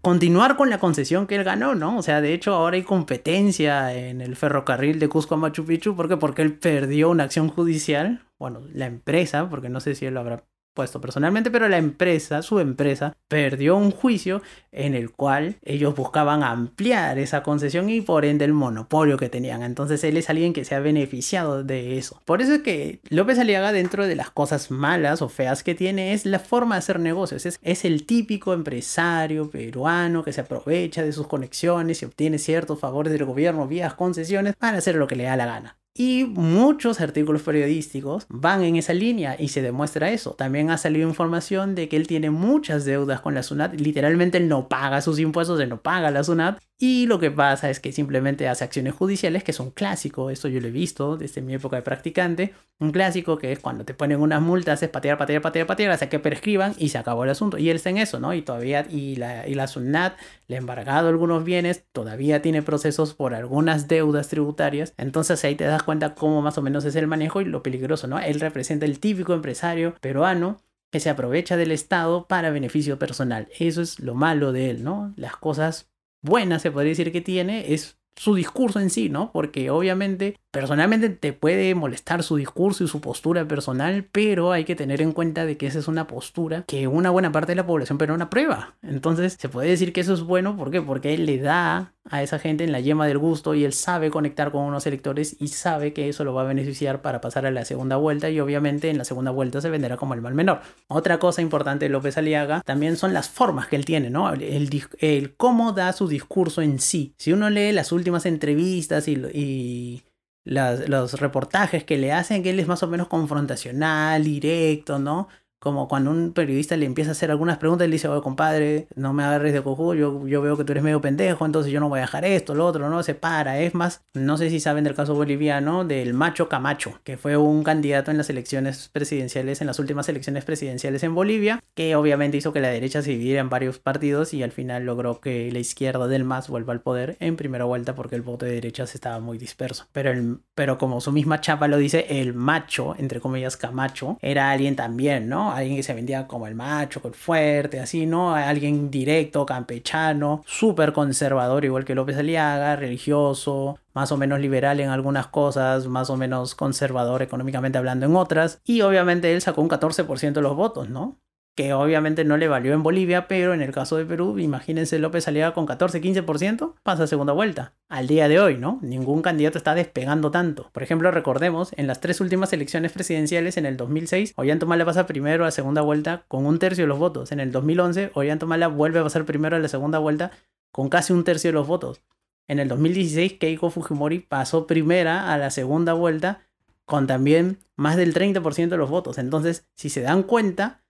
continuar 0.01 0.57
con 0.57 0.69
la 0.69 0.79
concesión 0.79 1.25
que 1.25 1.35
él 1.35 1.43
ganó, 1.43 1.73
¿no? 1.73 1.97
O 1.97 2.03
sea, 2.03 2.21
de 2.21 2.35
hecho 2.35 2.53
ahora 2.53 2.75
hay 2.75 2.83
competencia 2.83 3.91
en 3.95 4.21
el 4.21 4.35
ferrocarril 4.35 4.99
de 4.99 5.09
Cusco 5.09 5.33
a 5.33 5.37
Machu 5.37 5.65
Picchu 5.65 5.95
porque 5.95 6.17
porque 6.17 6.43
él 6.43 6.59
perdió 6.59 7.09
una 7.09 7.23
acción 7.23 7.49
judicial, 7.49 8.23
bueno, 8.37 8.61
la 8.71 8.85
empresa, 8.85 9.49
porque 9.49 9.69
no 9.69 9.79
sé 9.79 9.95
si 9.95 10.05
él 10.05 10.13
lo 10.13 10.19
habrá 10.19 10.43
puesto 10.73 11.01
personalmente, 11.01 11.51
pero 11.51 11.67
la 11.67 11.77
empresa, 11.77 12.41
su 12.41 12.59
empresa, 12.59 13.15
perdió 13.27 13.75
un 13.75 13.91
juicio 13.91 14.41
en 14.71 14.95
el 14.95 15.11
cual 15.11 15.57
ellos 15.63 15.95
buscaban 15.95 16.43
ampliar 16.43 17.19
esa 17.19 17.43
concesión 17.43 17.89
y 17.89 18.01
por 18.01 18.25
ende 18.25 18.45
el 18.45 18.53
monopolio 18.53 19.17
que 19.17 19.29
tenían. 19.29 19.63
Entonces 19.63 20.03
él 20.03 20.17
es 20.17 20.29
alguien 20.29 20.53
que 20.53 20.65
se 20.65 20.75
ha 20.75 20.79
beneficiado 20.79 21.63
de 21.63 21.97
eso. 21.97 22.21
Por 22.25 22.41
eso 22.41 22.53
es 22.55 22.61
que 22.61 23.01
López 23.09 23.39
Aliaga 23.39 23.71
dentro 23.71 24.07
de 24.07 24.15
las 24.15 24.31
cosas 24.31 24.71
malas 24.71 25.21
o 25.21 25.29
feas 25.29 25.63
que 25.63 25.75
tiene 25.75 26.13
es 26.13 26.25
la 26.25 26.39
forma 26.39 26.75
de 26.75 26.79
hacer 26.79 26.99
negocios. 26.99 27.45
Es, 27.45 27.85
el 27.85 28.05
típico 28.05 28.53
empresario 28.53 29.49
peruano 29.49 30.23
que 30.23 30.33
se 30.33 30.41
aprovecha 30.41 31.03
de 31.03 31.11
sus 31.11 31.27
conexiones 31.27 32.01
y 32.01 32.05
obtiene 32.05 32.37
ciertos 32.37 32.79
favores 32.79 33.11
del 33.11 33.25
gobierno 33.25 33.67
vía 33.67 33.89
concesiones 33.95 34.55
para 34.55 34.77
hacer 34.77 34.95
lo 34.95 35.07
que 35.07 35.15
le 35.15 35.23
da 35.23 35.35
la 35.35 35.45
gana. 35.45 35.80
Y 35.93 36.23
muchos 36.23 37.01
artículos 37.01 37.41
periodísticos 37.41 38.25
van 38.29 38.63
en 38.63 38.77
esa 38.77 38.93
línea 38.93 39.35
y 39.37 39.49
se 39.49 39.61
demuestra 39.61 40.11
eso. 40.11 40.31
También 40.31 40.69
ha 40.69 40.77
salido 40.77 41.07
información 41.07 41.75
de 41.75 41.89
que 41.89 41.97
él 41.97 42.07
tiene 42.07 42.29
muchas 42.29 42.85
deudas 42.85 43.19
con 43.19 43.33
la 43.35 43.43
SUNAT. 43.43 43.73
Literalmente 43.79 44.37
él 44.37 44.47
no 44.47 44.69
paga 44.69 45.01
sus 45.01 45.19
impuestos, 45.19 45.59
él 45.59 45.67
no 45.67 45.81
paga 45.81 46.09
la 46.09 46.23
SUNAT. 46.23 46.59
Y 46.79 47.05
lo 47.05 47.19
que 47.19 47.29
pasa 47.29 47.69
es 47.69 47.79
que 47.79 47.91
simplemente 47.91 48.47
hace 48.47 48.63
acciones 48.63 48.95
judiciales, 48.95 49.43
que 49.43 49.53
son 49.53 49.69
clásicos, 49.69 50.33
esto 50.33 50.47
yo 50.47 50.59
lo 50.59 50.67
he 50.67 50.71
visto 50.71 51.15
desde 51.15 51.39
mi 51.39 51.53
época 51.53 51.75
de 51.75 51.83
practicante, 51.83 52.55
un 52.79 52.91
clásico 52.91 53.37
que 53.37 53.51
es 53.51 53.59
cuando 53.59 53.85
te 53.85 53.93
ponen 53.93 54.19
unas 54.19 54.41
multas, 54.41 54.81
es 54.81 54.89
patear, 54.89 55.19
patear, 55.19 55.43
patear, 55.43 55.67
patear, 55.67 55.91
hasta 55.91 56.09
que 56.09 56.17
prescriban 56.17 56.73
y 56.79 56.89
se 56.89 56.97
acabó 56.97 57.23
el 57.23 57.29
asunto. 57.29 57.59
Y 57.59 57.69
él 57.69 57.75
está 57.75 57.91
en 57.91 57.99
eso, 57.99 58.19
¿no? 58.19 58.33
Y 58.33 58.41
todavía, 58.41 58.87
y 58.89 59.15
la, 59.17 59.47
y 59.47 59.53
la 59.53 59.67
SUNAT 59.67 60.17
le 60.47 60.55
ha 60.55 60.59
embargado 60.59 61.09
algunos 61.09 61.43
bienes, 61.43 61.83
todavía 61.91 62.41
tiene 62.41 62.63
procesos 62.63 63.13
por 63.13 63.35
algunas 63.35 63.87
deudas 63.87 64.29
tributarias, 64.29 64.95
entonces 64.97 65.43
ahí 65.43 65.53
te 65.53 65.65
das 65.65 65.80
cuenta 65.83 66.15
cómo 66.15 66.41
más 66.41 66.57
o 66.57 66.61
menos 66.61 66.85
es 66.85 66.95
el 66.95 67.07
manejo 67.07 67.41
y 67.41 67.45
lo 67.45 67.63
peligroso, 67.63 68.07
¿no? 68.07 68.19
Él 68.19 68.39
representa 68.39 68.85
el 68.85 68.99
típico 68.99 69.33
empresario 69.33 69.95
peruano 70.01 70.61
que 70.91 70.99
se 70.99 71.09
aprovecha 71.09 71.57
del 71.57 71.71
Estado 71.71 72.27
para 72.27 72.51
beneficio 72.51 72.99
personal. 72.99 73.47
Eso 73.57 73.81
es 73.81 73.99
lo 73.99 74.13
malo 74.13 74.51
de 74.51 74.69
él, 74.69 74.83
¿no? 74.83 75.13
Las 75.15 75.37
cosas 75.37 75.89
buena, 76.21 76.59
se 76.59 76.71
podría 76.71 76.89
decir 76.89 77.11
que 77.11 77.21
tiene, 77.21 77.73
es 77.73 77.97
su 78.15 78.35
discurso 78.35 78.79
en 78.79 78.89
sí, 78.89 79.09
¿no? 79.09 79.31
Porque 79.31 79.69
obviamente, 79.69 80.35
personalmente 80.51 81.09
te 81.09 81.33
puede 81.33 81.73
molestar 81.75 82.23
su 82.23 82.35
discurso 82.35 82.83
y 82.83 82.87
su 82.87 83.01
postura 83.01 83.47
personal, 83.47 84.05
pero 84.11 84.51
hay 84.51 84.65
que 84.65 84.75
tener 84.75 85.01
en 85.01 85.13
cuenta 85.13 85.45
de 85.45 85.57
que 85.57 85.67
esa 85.67 85.79
es 85.79 85.87
una 85.87 86.07
postura 86.07 86.63
que 86.67 86.87
una 86.87 87.09
buena 87.09 87.31
parte 87.31 87.53
de 87.53 87.55
la 87.55 87.65
población 87.65 87.97
peruana 87.97 88.29
prueba. 88.29 88.75
Entonces, 88.83 89.37
se 89.39 89.49
puede 89.49 89.69
decir 89.69 89.93
que 89.93 90.01
eso 90.01 90.13
es 90.13 90.21
bueno, 90.21 90.55
¿por 90.57 90.69
qué? 90.69 90.81
Porque 90.81 91.13
él 91.13 91.25
le 91.25 91.37
da 91.39 91.93
a 92.09 92.23
esa 92.23 92.39
gente 92.39 92.63
en 92.63 92.71
la 92.71 92.79
yema 92.79 93.07
del 93.07 93.17
gusto 93.17 93.53
y 93.53 93.63
él 93.63 93.73
sabe 93.73 94.09
conectar 94.09 94.51
con 94.51 94.63
unos 94.63 94.87
electores 94.87 95.35
y 95.39 95.49
sabe 95.49 95.93
que 95.93 96.09
eso 96.09 96.23
lo 96.23 96.33
va 96.33 96.41
a 96.41 96.45
beneficiar 96.45 97.01
para 97.01 97.21
pasar 97.21 97.45
a 97.45 97.51
la 97.51 97.63
segunda 97.63 97.95
vuelta 97.95 98.29
y 98.29 98.39
obviamente 98.39 98.89
en 98.89 98.97
la 98.97 99.05
segunda 99.05 99.31
vuelta 99.31 99.61
se 99.61 99.69
venderá 99.69 99.97
como 99.97 100.15
el 100.15 100.21
mal 100.21 100.33
menor. 100.33 100.61
Otra 100.87 101.19
cosa 101.19 101.41
importante 101.41 101.85
de 101.85 101.89
López 101.89 102.17
Aliaga 102.17 102.61
también 102.65 102.97
son 102.97 103.13
las 103.13 103.29
formas 103.29 103.67
que 103.67 103.75
él 103.75 103.85
tiene, 103.85 104.09
¿no? 104.09 104.33
El, 104.33 104.69
el, 104.99 105.35
cómo 105.35 105.73
da 105.73 105.93
su 105.93 106.07
discurso 106.07 106.61
en 106.61 106.79
sí. 106.79 107.13
Si 107.17 107.31
uno 107.31 107.49
lee 107.49 107.71
las 107.71 107.91
últimas 107.91 108.25
entrevistas 108.25 109.07
y, 109.07 109.13
y 109.33 110.03
los 110.43 111.19
reportajes 111.19 111.83
que 111.83 111.97
le 111.97 112.11
hacen, 112.11 112.43
que 112.43 112.51
él 112.51 112.59
es 112.59 112.67
más 112.67 112.83
o 112.83 112.87
menos 112.87 113.07
confrontacional, 113.07 114.23
directo, 114.23 114.99
¿no? 114.99 115.27
Como 115.61 115.87
cuando 115.87 116.09
un 116.09 116.33
periodista 116.33 116.75
le 116.75 116.87
empieza 116.87 117.11
a 117.11 117.13
hacer 117.13 117.29
algunas 117.29 117.59
preguntas, 117.59 117.87
le 117.87 117.93
dice, 117.93 118.07
oye, 118.07 118.23
compadre, 118.23 118.87
no 118.95 119.13
me 119.13 119.23
agarres 119.23 119.53
de 119.53 119.61
cojú, 119.61 119.93
yo, 119.93 120.27
yo 120.27 120.41
veo 120.41 120.57
que 120.57 120.63
tú 120.63 120.71
eres 120.71 120.83
medio 120.83 121.01
pendejo, 121.01 121.45
entonces 121.45 121.71
yo 121.71 121.79
no 121.79 121.87
voy 121.87 121.99
a 121.99 122.01
dejar 122.01 122.25
esto, 122.25 122.55
lo 122.55 122.65
otro, 122.65 122.89
no 122.89 123.03
se 123.03 123.13
para. 123.13 123.59
Es 123.59 123.75
más, 123.75 124.01
no 124.15 124.37
sé 124.37 124.49
si 124.49 124.59
saben 124.59 124.83
del 124.83 124.95
caso 124.95 125.13
boliviano 125.13 125.85
del 125.85 126.15
Macho 126.15 126.49
Camacho, 126.49 126.99
que 127.03 127.15
fue 127.15 127.37
un 127.37 127.63
candidato 127.63 128.09
en 128.09 128.17
las 128.17 128.31
elecciones 128.31 128.89
presidenciales, 128.91 129.61
en 129.61 129.67
las 129.67 129.77
últimas 129.77 130.09
elecciones 130.09 130.45
presidenciales 130.45 131.03
en 131.03 131.13
Bolivia, 131.13 131.63
que 131.75 131.95
obviamente 131.95 132.37
hizo 132.37 132.53
que 132.53 132.59
la 132.59 132.69
derecha 132.69 133.03
se 133.03 133.11
dividiera 133.11 133.41
en 133.41 133.49
varios 133.49 133.77
partidos 133.77 134.33
y 134.33 134.41
al 134.41 134.51
final 134.51 134.83
logró 134.87 135.21
que 135.21 135.51
la 135.51 135.59
izquierda 135.59 136.07
del 136.07 136.23
MAS 136.23 136.49
vuelva 136.49 136.73
al 136.73 136.81
poder 136.81 137.17
en 137.19 137.35
primera 137.35 137.65
vuelta 137.65 137.93
porque 137.93 138.15
el 138.15 138.23
voto 138.23 138.47
de 138.47 138.53
derechas 138.53 138.95
estaba 138.95 139.19
muy 139.19 139.37
disperso. 139.37 139.85
Pero, 139.91 140.09
el, 140.09 140.39
pero 140.55 140.79
como 140.79 141.01
su 141.01 141.11
misma 141.11 141.39
chapa 141.39 141.67
lo 141.67 141.77
dice, 141.77 142.07
el 142.09 142.33
macho, 142.33 142.95
entre 142.97 143.19
comillas, 143.19 143.57
Camacho, 143.57 144.17
era 144.23 144.49
alguien 144.49 144.75
también, 144.75 145.29
¿no? 145.29 145.50
Alguien 145.55 145.77
que 145.77 145.83
se 145.83 145.93
vendía 145.93 146.27
como 146.27 146.47
el 146.47 146.55
macho, 146.55 147.01
el 147.03 147.13
fuerte, 147.13 147.79
así, 147.79 148.05
¿no? 148.05 148.33
Alguien 148.35 148.91
directo, 148.91 149.45
campechano, 149.45 150.43
súper 150.45 150.93
conservador, 150.93 151.65
igual 151.65 151.85
que 151.85 151.95
López 151.95 152.17
Aliaga, 152.17 152.75
religioso, 152.75 153.77
más 153.93 154.11
o 154.11 154.17
menos 154.17 154.39
liberal 154.39 154.79
en 154.79 154.89
algunas 154.89 155.27
cosas, 155.27 155.87
más 155.87 156.09
o 156.09 156.17
menos 156.17 156.55
conservador 156.55 157.21
económicamente 157.21 157.77
hablando 157.77 158.05
en 158.05 158.15
otras. 158.15 158.61
Y 158.63 158.81
obviamente 158.81 159.33
él 159.33 159.41
sacó 159.41 159.61
un 159.61 159.69
14% 159.69 160.33
de 160.33 160.41
los 160.41 160.55
votos, 160.55 160.89
¿no? 160.89 161.19
Que 161.55 161.73
obviamente 161.73 162.23
no 162.23 162.37
le 162.37 162.47
valió 162.47 162.73
en 162.73 162.83
Bolivia, 162.83 163.27
pero 163.27 163.53
en 163.53 163.61
el 163.61 163.71
caso 163.71 163.97
de 163.97 164.05
Perú, 164.05 164.39
imagínense 164.39 164.99
López 164.99 165.27
Aliaga 165.27 165.53
con 165.53 165.67
14-15%, 165.67 166.75
pasa 166.81 167.03
a 167.03 167.07
segunda 167.07 167.33
vuelta. 167.33 167.73
Al 167.89 168.07
día 168.07 168.27
de 168.27 168.39
hoy, 168.39 168.57
¿no? 168.57 168.79
Ningún 168.81 169.21
candidato 169.21 169.57
está 169.57 169.75
despegando 169.75 170.31
tanto. 170.31 170.69
Por 170.71 170.83
ejemplo, 170.83 171.11
recordemos, 171.11 171.73
en 171.75 171.87
las 171.87 171.99
tres 171.99 172.21
últimas 172.21 172.53
elecciones 172.53 172.93
presidenciales, 172.93 173.57
en 173.57 173.65
el 173.65 173.75
2006, 173.75 174.33
Ollantumala 174.37 174.85
pasa 174.85 175.05
primero 175.05 175.45
a 175.45 175.51
segunda 175.51 175.81
vuelta 175.81 176.23
con 176.27 176.45
un 176.45 176.57
tercio 176.57 176.85
de 176.85 176.87
los 176.87 176.99
votos. 176.99 177.31
En 177.31 177.39
el 177.41 177.51
2011, 177.51 178.11
Ollantumala 178.13 178.67
vuelve 178.67 178.99
a 178.99 179.03
pasar 179.03 179.25
primero 179.25 179.57
a 179.57 179.59
la 179.59 179.67
segunda 179.67 179.99
vuelta 179.99 180.31
con 180.71 180.89
casi 180.89 181.11
un 181.11 181.25
tercio 181.25 181.49
de 181.49 181.53
los 181.53 181.67
votos. 181.67 182.01
En 182.47 182.59
el 182.59 182.69
2016, 182.69 183.33
Keiko 183.33 183.69
Fujimori 183.69 184.19
pasó 184.19 184.67
primera 184.67 185.33
a 185.33 185.37
la 185.37 185.51
segunda 185.51 185.93
vuelta 185.93 186.47
con 186.85 187.07
también 187.07 187.59
más 187.75 187.95
del 187.95 188.13
30% 188.13 188.69
de 188.69 188.77
los 188.77 188.89
votos. 188.89 189.17
Entonces, 189.17 189.67
si 189.75 189.89
se 189.89 190.01
dan 190.01 190.23
cuenta, 190.23 190.80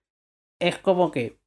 es 0.62 0.78
como 0.78 1.10
que 1.10 1.38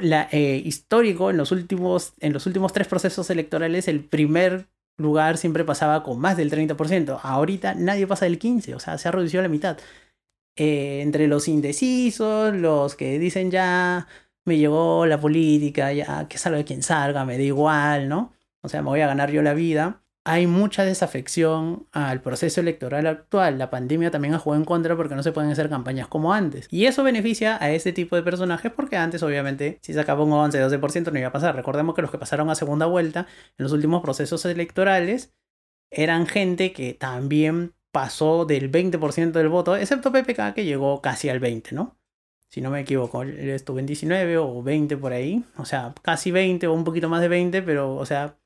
la, 0.00 0.28
eh, 0.30 0.62
histórico 0.64 1.30
en 1.30 1.36
los, 1.36 1.52
últimos, 1.52 2.14
en 2.20 2.32
los 2.32 2.46
últimos 2.46 2.72
tres 2.72 2.86
procesos 2.88 3.30
electorales, 3.30 3.88
el 3.88 4.04
primer 4.04 4.68
lugar 4.96 5.38
siempre 5.38 5.64
pasaba 5.64 6.02
con 6.02 6.20
más 6.20 6.36
del 6.36 6.50
30%. 6.50 7.20
Ahorita 7.22 7.74
nadie 7.74 8.06
pasa 8.06 8.26
del 8.26 8.38
15%, 8.38 8.76
o 8.76 8.78
sea, 8.80 8.98
se 8.98 9.08
ha 9.08 9.12
reducido 9.12 9.40
a 9.40 9.44
la 9.44 9.48
mitad. 9.48 9.78
Eh, 10.56 11.00
entre 11.02 11.26
los 11.26 11.48
indecisos, 11.48 12.54
los 12.54 12.94
que 12.94 13.18
dicen 13.18 13.50
ya 13.50 14.06
me 14.44 14.58
llegó 14.58 15.06
la 15.06 15.20
política, 15.20 15.92
ya 15.92 16.28
que 16.28 16.38
salga 16.38 16.64
quien 16.64 16.82
salga, 16.82 17.24
me 17.24 17.36
da 17.36 17.42
igual, 17.42 18.08
¿no? 18.08 18.32
O 18.60 18.68
sea, 18.68 18.82
me 18.82 18.90
voy 18.90 19.00
a 19.00 19.08
ganar 19.08 19.32
yo 19.32 19.42
la 19.42 19.54
vida 19.54 20.03
hay 20.26 20.46
mucha 20.46 20.84
desafección 20.84 21.86
al 21.92 22.22
proceso 22.22 22.60
electoral 22.60 23.06
actual. 23.06 23.58
La 23.58 23.68
pandemia 23.68 24.10
también 24.10 24.32
ha 24.32 24.38
jugado 24.38 24.60
en 24.60 24.64
contra 24.64 24.96
porque 24.96 25.14
no 25.14 25.22
se 25.22 25.32
pueden 25.32 25.50
hacer 25.50 25.68
campañas 25.68 26.08
como 26.08 26.32
antes. 26.32 26.66
Y 26.70 26.86
eso 26.86 27.04
beneficia 27.04 27.62
a 27.62 27.70
ese 27.70 27.92
tipo 27.92 28.16
de 28.16 28.22
personajes 28.22 28.72
porque 28.72 28.96
antes, 28.96 29.22
obviamente, 29.22 29.78
si 29.82 29.92
sacaba 29.92 30.24
un 30.24 30.30
11-12% 30.30 31.12
no 31.12 31.18
iba 31.18 31.28
a 31.28 31.32
pasar. 31.32 31.54
Recordemos 31.54 31.94
que 31.94 32.00
los 32.00 32.10
que 32.10 32.18
pasaron 32.18 32.48
a 32.48 32.54
segunda 32.54 32.86
vuelta 32.86 33.26
en 33.58 33.64
los 33.64 33.72
últimos 33.72 34.02
procesos 34.02 34.44
electorales 34.46 35.34
eran 35.90 36.26
gente 36.26 36.72
que 36.72 36.94
también 36.94 37.74
pasó 37.92 38.46
del 38.46 38.72
20% 38.72 39.32
del 39.32 39.48
voto, 39.48 39.76
excepto 39.76 40.10
PPK 40.10 40.54
que 40.54 40.64
llegó 40.64 41.00
casi 41.02 41.28
al 41.28 41.40
20%, 41.40 41.72
¿no? 41.72 41.98
Si 42.48 42.60
no 42.60 42.70
me 42.70 42.80
equivoco, 42.80 43.22
estuvo 43.24 43.78
en 43.78 43.86
19 43.86 44.38
o 44.38 44.62
20 44.62 44.96
por 44.96 45.12
ahí. 45.12 45.44
O 45.56 45.64
sea, 45.64 45.92
casi 46.02 46.30
20 46.30 46.66
o 46.68 46.72
un 46.72 46.84
poquito 46.84 47.08
más 47.08 47.20
de 47.20 47.28
20, 47.28 47.62
pero, 47.62 47.96
o 47.96 48.06
sea, 48.06 48.38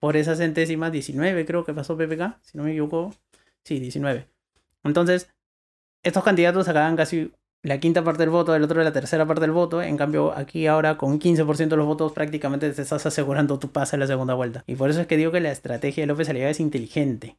por 0.00 0.16
esas 0.16 0.38
centésimas, 0.38 0.92
19 0.92 1.46
creo 1.46 1.64
que 1.64 1.74
pasó 1.74 1.96
PPK, 1.96 2.38
si 2.42 2.58
no 2.58 2.64
me 2.64 2.70
equivoco. 2.70 3.14
Sí, 3.62 3.78
19. 3.78 4.26
Entonces, 4.84 5.30
estos 6.02 6.24
candidatos 6.24 6.66
sacaban 6.66 6.96
casi 6.96 7.32
la 7.62 7.78
quinta 7.78 8.02
parte 8.02 8.22
del 8.22 8.30
voto, 8.30 8.54
el 8.54 8.62
otro 8.62 8.82
la 8.82 8.92
tercera 8.92 9.26
parte 9.26 9.42
del 9.42 9.52
voto. 9.52 9.82
En 9.82 9.96
cambio, 9.98 10.32
aquí 10.32 10.66
ahora 10.66 10.96
con 10.96 11.20
15% 11.20 11.68
de 11.68 11.76
los 11.76 11.86
votos 11.86 12.12
prácticamente 12.12 12.70
te 12.70 12.82
estás 12.82 13.04
asegurando 13.04 13.58
tu 13.58 13.70
pase 13.70 13.96
en 13.96 14.00
la 14.00 14.06
segunda 14.06 14.34
vuelta. 14.34 14.64
Y 14.66 14.76
por 14.76 14.90
eso 14.90 15.02
es 15.02 15.06
que 15.06 15.18
digo 15.18 15.32
que 15.32 15.40
la 15.40 15.52
estrategia 15.52 16.02
de 16.02 16.06
López 16.06 16.28
Aliaga 16.30 16.50
es 16.50 16.60
inteligente 16.60 17.36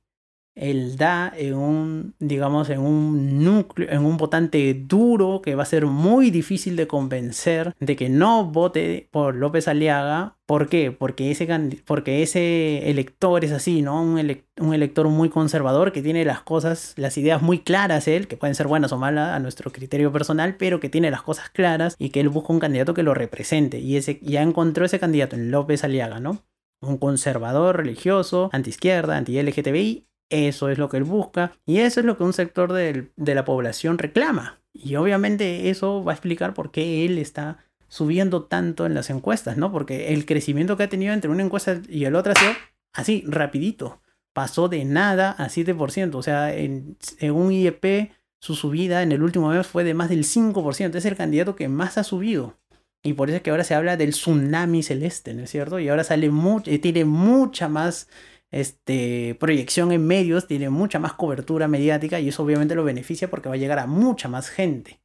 él 0.56 0.98
da 0.98 1.32
en 1.36 1.54
un, 1.56 2.16
digamos, 2.20 2.70
en 2.70 2.82
un 2.82 3.44
núcleo, 3.44 3.90
en 3.90 4.06
un 4.06 4.18
votante 4.18 4.74
duro 4.74 5.42
que 5.42 5.56
va 5.56 5.64
a 5.64 5.66
ser 5.66 5.86
muy 5.86 6.30
difícil 6.30 6.76
de 6.76 6.88
convencer 6.88 7.74
de 7.80 7.96
que 7.96 8.10
no 8.10 8.46
vote 8.46 9.08
por 9.12 9.36
López 9.36 9.68
Aliaga. 9.68 10.38
¿Por 10.46 10.68
qué? 10.68 10.92
Porque 10.92 11.32
ese, 11.32 11.48
porque 11.86 12.22
ese 12.22 12.90
elector 12.90 13.46
es 13.46 13.54
así, 13.54 13.82
¿no? 13.82 14.02
Un, 14.02 14.44
un 14.60 14.74
elector 14.74 15.08
muy 15.08 15.30
conservador 15.30 15.94
que 15.94 16.02
tiene 16.02 16.26
las 16.26 16.42
cosas, 16.42 16.94
las 16.98 17.18
ideas 17.18 17.42
muy 17.42 17.60
claras 17.60 18.10
él, 18.10 18.28
que 18.28 18.36
pueden 18.36 18.56
ser 18.56 18.68
buenas 18.68 18.92
o 18.92 18.98
malas 18.98 19.34
a 19.34 19.40
nuestro 19.40 19.72
criterio 19.72 20.12
personal, 20.12 20.58
pero 20.58 20.82
que 20.82 20.90
tiene 20.90 21.12
las 21.12 21.22
cosas 21.22 21.50
claras 21.50 21.96
y 21.98 22.10
que 22.10 22.20
él 22.20 22.30
busca 22.30 22.52
un 22.52 22.60
candidato 22.60 22.94
que 22.94 23.04
lo 23.04 23.14
represente. 23.14 23.80
Y 23.80 23.96
ese, 23.96 24.20
ya 24.22 24.42
encontró 24.42 24.84
ese 24.84 25.00
candidato 25.00 25.38
en 25.38 25.50
López 25.50 25.86
Aliaga, 25.86 26.20
¿no? 26.20 26.44
Un 26.82 26.98
conservador 26.98 27.78
religioso, 27.78 28.50
anti-izquierda, 28.52 29.16
anti-LGTBI 29.16 30.11
eso 30.32 30.70
es 30.70 30.78
lo 30.78 30.90
que 30.90 30.98
él 30.98 31.04
busca 31.04 31.52
y 31.66 31.80
eso 31.80 32.00
es 32.00 32.06
lo 32.06 32.18
que 32.18 32.24
un 32.24 32.34
sector 32.34 32.74
de, 32.74 33.12
la 33.18 33.46
población 33.46 33.98
reclama. 33.98 34.60
Y 34.74 34.96
obviamente 34.96 35.70
eso 35.70 36.04
va 36.04 36.14
a 36.14 36.16
explicar 36.16 36.54
por 36.54 36.72
qué 36.72 37.06
él 37.06 37.18
está 37.18 37.58
subiendo 37.90 38.46
tanto 38.46 38.86
en 38.86 38.94
las 38.94 39.10
encuestas, 39.10 39.58
¿no? 39.58 39.72
Porque 39.72 40.14
el 40.14 40.26
crecimiento 40.26 40.78
que 40.78 40.84
ha 40.84 40.90
tenido 40.90 41.14
entre 41.14 41.30
una 41.30 41.44
encuesta 41.44 41.82
y 41.90 42.06
el 42.06 42.16
otro 42.16 42.32
ha 42.32 42.36
sido 42.36 42.52
así, 42.94 43.24
rapidito. 43.28 44.02
Pasó 44.34 44.70
de 44.70 44.86
nada 44.86 45.32
a 45.32 45.50
7%. 45.50 46.16
O 46.16 46.24
sea, 46.24 46.56
en, 46.56 46.98
un 47.32 47.52
IEP 47.52 48.12
su 48.40 48.56
subida 48.56 49.04
en 49.04 49.12
el 49.12 49.22
último 49.22 49.50
mes 49.50 49.68
fue 49.68 49.84
de 49.84 49.94
más 49.94 50.10
del 50.10 50.24
5%. 50.24 50.96
Es 50.96 51.06
el 51.06 51.18
candidato 51.18 51.56
que 51.56 51.68
más 51.68 51.98
ha 51.98 52.06
subido. 52.06 52.58
Y 53.04 53.14
por 53.14 53.30
eso 53.30 53.38
es 53.38 53.42
que 53.42 53.50
ahora 53.50 53.64
se 53.64 53.76
habla 53.76 53.98
del 53.98 54.12
tsunami 54.12 54.84
celeste, 54.84 55.34
¿no 55.34 55.44
es 55.44 55.50
cierto? 55.50 55.80
Y 55.80 55.90
ahora 55.90 56.04
sale 56.04 56.30
mucho, 56.30 56.72
tiene 56.80 57.04
mucha 57.04 57.68
más 57.68 58.08
este, 58.52 59.36
proyección 59.40 59.92
en 59.92 60.06
medios, 60.06 60.48
tiene 60.48 60.70
mucha 60.70 61.00
más 61.00 61.14
cobertura 61.14 61.68
mediática 61.68 62.20
y 62.20 62.30
eso 62.30 62.44
obviamente 62.44 62.76
lo 62.76 62.84
beneficia 62.84 63.30
porque 63.30 63.50
va 63.50 63.56
a 63.56 63.60
llegar 63.60 63.80
a 63.80 63.88
mucha 63.88 64.28
más 64.28 64.50
gente. 64.50 65.02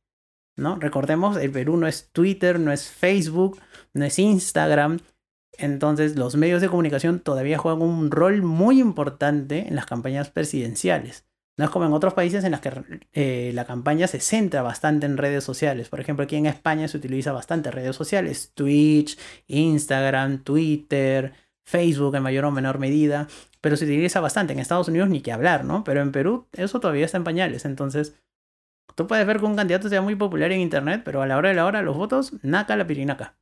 ¿no? 0.57 0.77
Recordemos, 0.77 1.37
el 1.37 1.53
Perú 1.53 1.77
no 1.77 1.87
es 1.87 2.11
Twitter, 2.13 2.59
no 2.59 2.73
es 2.73 2.89
Facebook, 2.89 3.61
no 3.93 4.05
es 4.05 4.19
Instagram. 4.19 4.99
Entonces 5.59 6.17
los 6.17 6.37
medios 6.37 6.61
de 6.61 6.69
comunicación 6.69 7.21
todavía 7.21 7.59
juegan 7.59 7.83
un 7.83 8.11
rol 8.11 8.43
muy 8.43 8.81
importante 8.81 9.69
en 9.69 9.77
las 9.77 9.87
campañas 9.87 10.31
presidenciales. 10.31 11.25
No 11.59 11.65
es 11.65 11.71
como 11.71 11.87
en 11.87 11.95
otros 11.95 12.13
países 12.13 12.45
en 12.45 12.53
los 12.53 12.61
que 12.61 12.71
eh, 13.15 13.51
la 13.55 13.65
campaña 13.65 14.07
se 14.09 14.21
centra 14.21 14.61
bastante 14.61 15.07
en 15.07 15.17
redes 15.17 15.43
sociales. 15.43 15.89
Por 15.89 16.01
ejemplo, 16.01 16.25
aquí 16.25 16.37
en 16.37 16.45
España 16.45 16.87
se 16.87 16.99
utiliza 16.99 17.33
bastante 17.33 17.71
redes 17.71 17.97
sociales. 17.97 18.53
Twitch, 18.55 19.19
Instagram, 19.47 20.45
Twitter, 20.45 21.33
Facebook 21.67 22.15
en 22.15 22.23
mayor 22.23 22.45
o 22.45 22.51
menor 22.51 22.79
medida, 22.79 23.27
pero 23.61 23.77
se 23.77 23.85
utiliza 23.85 24.21
bastante. 24.21 24.53
En 24.53 24.61
Estados 24.61 24.89
Unidos 24.89 25.09
ni 25.09 25.21
que 25.21 25.33
hablar, 25.33 25.65
¿no? 25.65 25.85
Pero 25.85 26.01
en 26.01 26.13
Perú 26.13 26.47
eso 26.53 26.81
todavía 26.81 27.05
está 27.05 27.19
en 27.19 27.25
pañales. 27.25 27.65
Entonces, 27.65 28.17
tú 28.95 29.07
puedes 29.07 29.27
ver 29.27 29.41
que 29.41 29.47
un 29.47 29.57
candidato 29.57 29.89
sea 29.89 30.01
muy 30.01 30.15
popular 30.15 30.53
en 30.53 30.61
Internet, 30.61 31.03
pero 31.05 31.23
a 31.23 31.27
la 31.27 31.37
hora 31.37 31.51
de 31.51 31.57
la 31.57 31.67
hora 31.67 31.83
los 31.83 31.97
votos, 31.97 32.33
naca 32.43 32.77
la 32.77 32.87
pirinaca. 32.87 33.37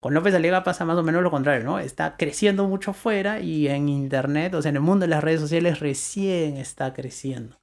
Con 0.00 0.14
López 0.14 0.34
Aliaga 0.34 0.62
pasa 0.62 0.84
más 0.84 0.96
o 0.98 1.02
menos 1.02 1.22
lo 1.22 1.30
contrario, 1.30 1.64
¿no? 1.64 1.80
Está 1.80 2.16
creciendo 2.16 2.68
mucho 2.68 2.92
fuera 2.92 3.40
y 3.40 3.66
en 3.66 3.88
Internet, 3.88 4.54
o 4.54 4.62
sea, 4.62 4.68
en 4.68 4.76
el 4.76 4.82
mundo 4.82 5.04
de 5.04 5.08
las 5.08 5.24
redes 5.24 5.40
sociales 5.40 5.80
recién 5.80 6.58
está 6.58 6.94
creciendo. 6.94 7.58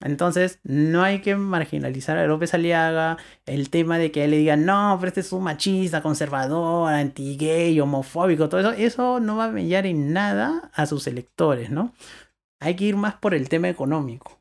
Entonces, 0.00 0.60
no 0.64 1.02
hay 1.02 1.20
que 1.20 1.36
marginalizar 1.36 2.16
a 2.18 2.26
López 2.26 2.54
Aliaga, 2.54 3.18
el 3.46 3.70
tema 3.70 3.98
de 3.98 4.10
que 4.10 4.24
él 4.24 4.30
le 4.32 4.38
diga, 4.38 4.56
no, 4.56 4.96
pero 4.98 5.08
este 5.08 5.20
es 5.20 5.32
un 5.32 5.44
machista, 5.44 6.02
conservador, 6.02 6.92
anti-gay, 6.92 7.78
homofóbico, 7.80 8.48
todo 8.48 8.60
eso, 8.60 8.72
eso 8.72 9.20
no 9.20 9.36
va 9.36 9.46
a 9.46 9.50
mellar 9.50 9.86
en 9.86 10.12
nada 10.12 10.70
a 10.74 10.86
sus 10.86 11.06
electores, 11.06 11.70
¿no? 11.70 11.92
Hay 12.60 12.76
que 12.76 12.84
ir 12.86 12.96
más 12.96 13.14
por 13.16 13.34
el 13.34 13.48
tema 13.48 13.68
económico. 13.68 14.39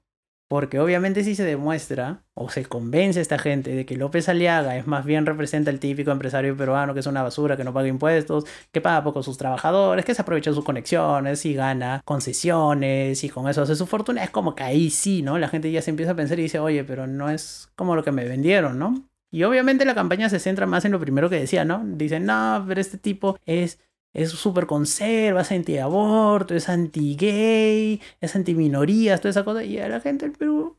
Porque 0.50 0.80
obviamente 0.80 1.24
si 1.24 1.36
se 1.36 1.44
demuestra 1.44 2.24
o 2.34 2.50
se 2.50 2.66
convence 2.66 3.20
a 3.20 3.22
esta 3.22 3.38
gente 3.38 3.70
de 3.76 3.86
que 3.86 3.96
López 3.96 4.28
Aliaga 4.30 4.78
es 4.78 4.88
más 4.88 5.06
bien 5.06 5.28
representa 5.28 5.70
el 5.70 5.80
típico 5.80 6.10
empresario 6.10 6.58
peruano 6.58 6.96
que 6.96 7.02
es 7.02 7.06
una 7.06 7.22
basura, 7.22 7.56
que 7.56 7.64
no 7.64 7.72
paga 7.72 7.88
impuestos, 7.88 8.46
que 8.72 8.82
paga 8.82 9.04
poco 9.04 9.20
a 9.20 9.24
sus 9.24 9.38
trabajadores, 9.38 10.06
que 10.06 10.16
se 10.16 10.24
aprovecha 10.24 10.50
de 10.50 10.56
sus 10.56 10.66
conexiones 10.66 11.46
y 11.46 11.54
gana 11.54 12.02
concesiones 12.04 13.24
y 13.24 13.30
con 13.30 13.48
eso 13.48 13.62
hace 13.62 13.76
su 13.76 13.86
fortuna, 13.86 14.24
es 14.24 14.32
como 14.32 14.56
que 14.56 14.64
ahí 14.64 14.90
sí, 14.90 15.22
¿no? 15.22 15.38
La 15.38 15.50
gente 15.50 15.72
ya 15.72 15.84
se 15.84 15.92
empieza 15.92 16.14
a 16.14 16.16
pensar 16.16 16.40
y 16.40 16.44
dice, 16.44 16.58
oye, 16.58 16.84
pero 16.84 17.06
no 17.06 17.30
es 17.30 17.70
como 17.76 17.96
lo 17.96 18.04
que 18.04 18.12
me 18.12 18.26
vendieron, 18.26 18.80
¿no? 18.80 19.08
Y 19.32 19.44
obviamente 19.44 19.86
la 19.86 19.94
campaña 19.94 20.30
se 20.30 20.40
centra 20.40 20.66
más 20.66 20.86
en 20.86 20.92
lo 20.92 21.00
primero 21.00 21.30
que 21.30 21.40
decía, 21.40 21.64
¿no? 21.64 21.84
Dicen, 21.86 22.26
no, 22.26 22.66
pero 22.68 22.82
este 22.82 22.98
tipo 22.98 23.38
es 23.46 23.78
es 24.14 24.32
súper 24.32 24.66
conserva, 24.68 25.42
es 25.42 25.52
anti-aborto, 25.52 26.56
es 26.56 26.70
anti-gay, 26.70 28.02
es 28.22 28.36
anti-minorías, 28.36 29.22
toda 29.22 29.32
esa 29.32 29.46
cosa. 29.46 29.64
Y 29.64 29.80
a 29.80 29.90
la 29.90 30.02
gente 30.02 30.26
del 30.26 30.38
Perú, 30.38 30.78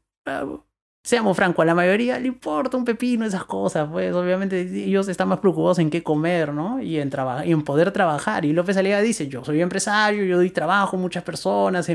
seamos 1.03 1.37
francos, 1.37 1.63
a 1.63 1.67
la 1.67 1.75
mayoría 1.75 2.19
le 2.19 2.29
importa 2.29 2.77
un 2.77 2.85
pepino 2.85 3.25
esas 3.25 3.45
cosas, 3.45 3.89
pues 3.91 4.15
obviamente 4.15 4.61
ellos 4.61 5.09
están 5.09 5.29
más 5.29 5.39
preocupados 5.39 5.79
en 5.79 5.91
qué 5.91 6.03
comer, 6.03 6.53
¿no? 6.53 6.81
Y 6.81 6.99
en, 6.99 7.11
y 7.45 7.53
en 7.53 7.63
poder 7.63 7.91
trabajar. 7.93 8.45
Y 8.45 8.53
López 8.53 8.77
Aliaga 8.77 9.01
dice, 9.03 9.29
yo 9.29 9.45
soy 9.45 9.63
empresario, 9.63 10.25
yo 10.25 10.37
doy 10.37 10.51
trabajo 10.51 10.97
a 10.97 11.01
muchas 11.01 11.23
personas, 11.23 11.91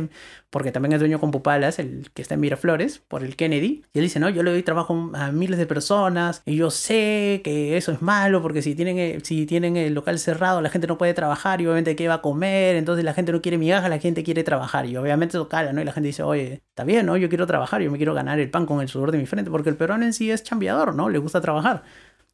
porque 0.50 0.72
también 0.72 0.94
es 0.94 1.00
dueño 1.00 1.20
con 1.20 1.32
Pupalas, 1.32 1.80
el 1.80 2.10
que 2.14 2.22
está 2.22 2.36
en 2.36 2.40
Miraflores, 2.40 3.00
por 3.00 3.24
el 3.24 3.36
Kennedy. 3.36 3.84
Y 3.94 4.00
él 4.00 4.06
dice, 4.06 4.20
no, 4.20 4.30
yo 4.30 4.44
le 4.44 4.52
doy 4.52 4.64
trabajo 4.64 5.12
a 5.14 5.32
miles 5.32 5.58
de 5.58 5.66
personas 5.66 6.42
y 6.46 6.56
yo 6.56 6.72
sé 6.72 7.42
que 7.44 7.78
eso 7.78 7.92
es 7.92 8.02
malo 8.02 8.42
porque 8.42 8.62
si 8.62 8.76
tienen, 8.76 9.24
si 9.24 9.46
tienen 9.46 9.78
el 9.78 9.94
local 9.94 10.18
cerrado 10.20 10.62
la 10.62 10.70
gente 10.70 10.88
no 10.88 10.98
puede 10.98 11.14
trabajar 11.14 11.62
y 11.62 11.66
obviamente 11.66 11.96
qué 11.96 12.08
va 12.08 12.16
a 12.16 12.22
comer, 12.22 12.76
entonces 12.76 13.04
la 13.06 13.14
gente 13.14 13.32
no 13.32 13.42
quiere 13.42 13.58
migajas, 13.58 13.90
la 13.90 14.00
gente 14.00 14.24
quiere 14.24 14.44
trabajar. 14.44 14.86
Y 14.86 14.98
obviamente 14.98 15.38
eso 15.38 15.48
cala, 15.48 15.74
¿no? 15.74 15.82
Y 15.82 15.86
la 15.86 15.92
gente 15.92 16.08
dice, 16.08 16.24
oye, 16.24 16.64
está 16.70 16.84
bien, 16.84 17.06
¿no? 17.06 17.18
Yo 17.18 17.30
quiero 17.30 17.48
trabajar, 17.48 17.82
yo 17.82 17.92
me 17.92 17.98
quiero 17.98 18.14
ganar 18.14 18.40
el 18.40 18.50
pan 18.50 18.66
con 18.66 18.82
el 18.82 18.90
sudor 18.90 19.05
de 19.12 19.18
mi 19.18 19.26
frente, 19.26 19.52
porque 19.52 19.70
el 19.70 19.78
peruano 19.78 20.06
en 20.06 20.14
sí 20.14 20.32
es 20.32 20.44
chambeador, 20.44 20.96
¿no? 20.96 21.10
Le 21.10 21.18
gusta 21.18 21.42
trabajar, 21.42 21.84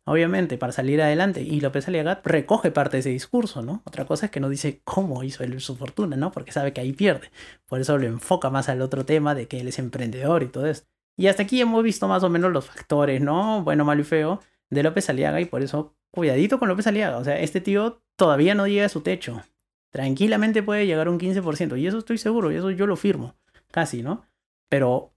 obviamente, 0.05 0.57
para 0.57 0.71
salir 0.71 1.01
adelante. 1.01 1.41
Y 1.41 1.61
López 1.61 1.87
Aliaga 1.87 2.21
recoge 2.23 2.71
parte 2.71 2.97
de 2.97 3.01
ese 3.01 3.09
discurso, 3.09 3.61
¿no? 3.61 3.81
Otra 3.85 4.05
cosa 4.05 4.27
es 4.27 4.31
que 4.31 4.39
no 4.39 4.49
dice 4.49 4.81
cómo 4.83 5.23
hizo 5.23 5.43
él 5.43 5.59
su 5.61 5.75
fortuna, 5.75 6.15
¿no? 6.15 6.31
Porque 6.31 6.51
sabe 6.51 6.73
que 6.73 6.81
ahí 6.81 6.93
pierde. 6.93 7.31
Por 7.67 7.81
eso 7.81 7.97
lo 7.97 8.07
enfoca 8.07 8.49
más 8.49 8.69
al 8.69 8.81
otro 8.81 9.05
tema 9.05 9.35
de 9.35 9.47
que 9.47 9.59
él 9.59 9.67
es 9.67 9.79
emprendedor 9.79 10.43
y 10.43 10.47
todo 10.47 10.67
eso. 10.67 10.83
Y 11.17 11.27
hasta 11.27 11.43
aquí 11.43 11.61
hemos 11.61 11.83
visto 11.83 12.07
más 12.07 12.23
o 12.23 12.29
menos 12.29 12.51
los 12.51 12.65
factores, 12.65 13.21
¿no? 13.21 13.63
Bueno, 13.63 13.85
malo 13.85 14.01
y 14.01 14.05
feo 14.05 14.41
de 14.69 14.83
López 14.83 15.09
Aliaga 15.09 15.39
y 15.41 15.45
por 15.45 15.61
eso 15.61 15.95
cuidadito 16.11 16.59
con 16.59 16.69
López 16.69 16.87
Aliaga. 16.87 17.17
O 17.17 17.23
sea, 17.23 17.39
este 17.39 17.61
tío 17.61 18.01
todavía 18.15 18.55
no 18.55 18.67
llega 18.67 18.85
a 18.85 18.89
su 18.89 19.01
techo. 19.01 19.43
Tranquilamente 19.91 20.63
puede 20.63 20.87
llegar 20.87 21.07
a 21.07 21.11
un 21.11 21.19
15% 21.19 21.77
y 21.77 21.87
eso 21.87 21.97
estoy 21.97 22.17
seguro 22.17 22.51
y 22.51 22.55
eso 22.55 22.71
yo 22.71 22.87
lo 22.87 22.95
firmo. 22.95 23.35
Casi, 23.71 24.01
¿no? 24.01 24.25
Pero 24.69 25.10